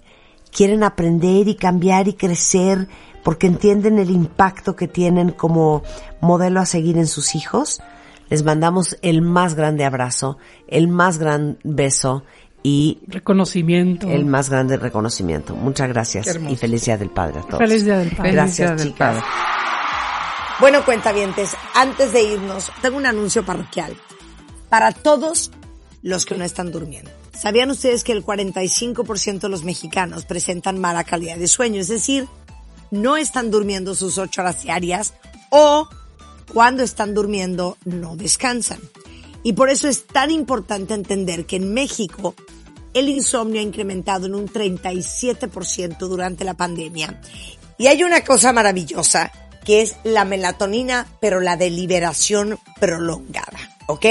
[0.53, 2.89] quieren aprender y cambiar y crecer
[3.22, 5.83] porque entienden el impacto que tienen como
[6.20, 7.81] modelo a seguir en sus hijos.
[8.28, 12.24] Les mandamos el más grande abrazo, el más gran beso
[12.62, 14.09] y Reconocimiento.
[14.09, 15.55] el más grande reconocimiento.
[15.55, 17.59] Muchas gracias y feliz día del Padre a todos.
[17.59, 18.33] Feliz Día del Padre.
[18.33, 19.16] Gracias, del chicas.
[19.16, 19.59] Padre.
[20.61, 23.96] Bueno, cuentavientes, antes de irnos, tengo un anuncio parroquial.
[24.68, 25.50] Para todos
[26.02, 27.11] los que no están durmiendo.
[27.32, 31.80] ¿Sabían ustedes que el 45% de los mexicanos presentan mala calidad de sueño?
[31.80, 32.28] Es decir,
[32.90, 35.14] no están durmiendo sus ocho horas diarias
[35.48, 35.88] o
[36.52, 38.80] cuando están durmiendo no descansan.
[39.42, 42.34] Y por eso es tan importante entender que en México
[42.92, 47.18] el insomnio ha incrementado en un 37% durante la pandemia.
[47.78, 49.32] Y hay una cosa maravillosa
[49.64, 54.06] que es la melatonina, pero la de liberación prolongada, ¿ok?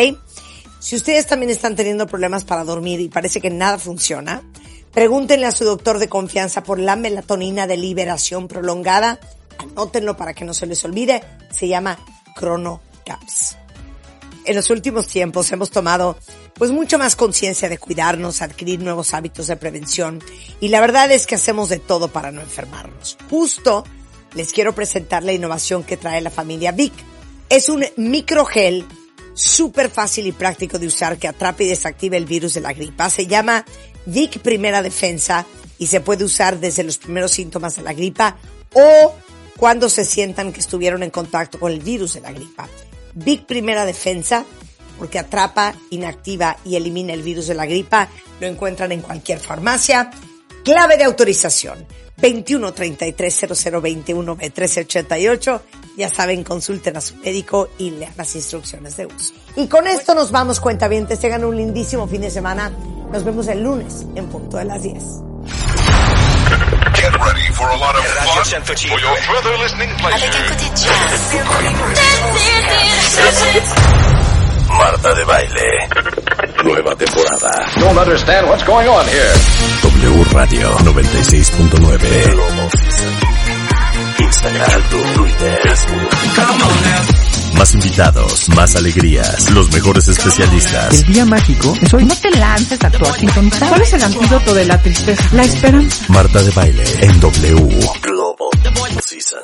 [0.80, 4.41] Si ustedes también están teniendo problemas para dormir y parece que nada funciona,
[4.93, 9.20] pregúntenle a su doctor de confianza por la melatonina de liberación prolongada.
[9.58, 11.22] Anótenlo para que no se les olvide.
[11.52, 12.00] Se llama
[12.39, 13.58] ChronoCaps.
[14.45, 16.18] En los últimos tiempos hemos tomado
[16.54, 20.22] pues mucho más conciencia de cuidarnos, adquirir nuevos hábitos de prevención
[20.60, 23.18] y la verdad es que hacemos de todo para no enfermarnos.
[23.30, 23.84] Justo
[24.34, 26.94] les quiero presentar la innovación que trae la familia Vic.
[27.50, 28.86] Es un microgel
[29.34, 33.10] súper fácil y práctico de usar que atrapa y desactiva el virus de la gripa.
[33.10, 33.66] Se llama
[34.06, 35.46] Vic Primera Defensa
[35.78, 38.38] y se puede usar desde los primeros síntomas de la gripa
[38.74, 39.16] o
[39.58, 42.68] cuando se sientan que estuvieron en contacto con el virus de la gripa.
[43.14, 44.46] Vic Primera Defensa,
[44.98, 48.10] porque atrapa, inactiva y elimina el virus de la gripa,
[48.40, 50.12] lo encuentran en cualquier farmacia.
[50.64, 51.86] Clave de autorización
[52.22, 55.62] 21 33 0021 1388
[56.00, 59.34] ya saben, consulten a su médico y lean las instrucciones de uso.
[59.58, 61.20] Y con esto nos vamos, cuentavientes.
[61.20, 62.72] Tengan un lindísimo fin de semana.
[63.12, 64.96] Nos vemos el lunes en punto de las 10.
[66.96, 70.30] Get ready for a lot of fun for your further listening pleasure.
[74.70, 76.49] Marta de Baile.
[76.70, 77.50] Nueva temporada.
[77.80, 79.34] Don't understand what's going on here.
[79.82, 82.70] W Radio 96.9.
[84.20, 84.82] Instagram,
[85.16, 86.10] Twitter, Facebook.
[87.58, 90.94] Más invitados, más alegrías, los mejores especialistas.
[90.94, 92.06] El día mágico es hoy.
[92.06, 93.70] No te lances a tu sintonizar.
[93.70, 95.24] ¿Cuál es el antídoto de la tristeza?
[95.34, 96.06] La esperanza.
[96.10, 97.80] Marta de Baile en W.
[98.04, 98.50] Global
[99.04, 99.40] Season.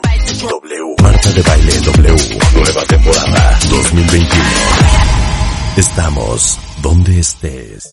[0.48, 0.96] W.
[1.02, 2.40] Marta de Baile en W.
[2.54, 4.46] Nueva temporada 2021.
[5.78, 7.84] Estamos donde estés.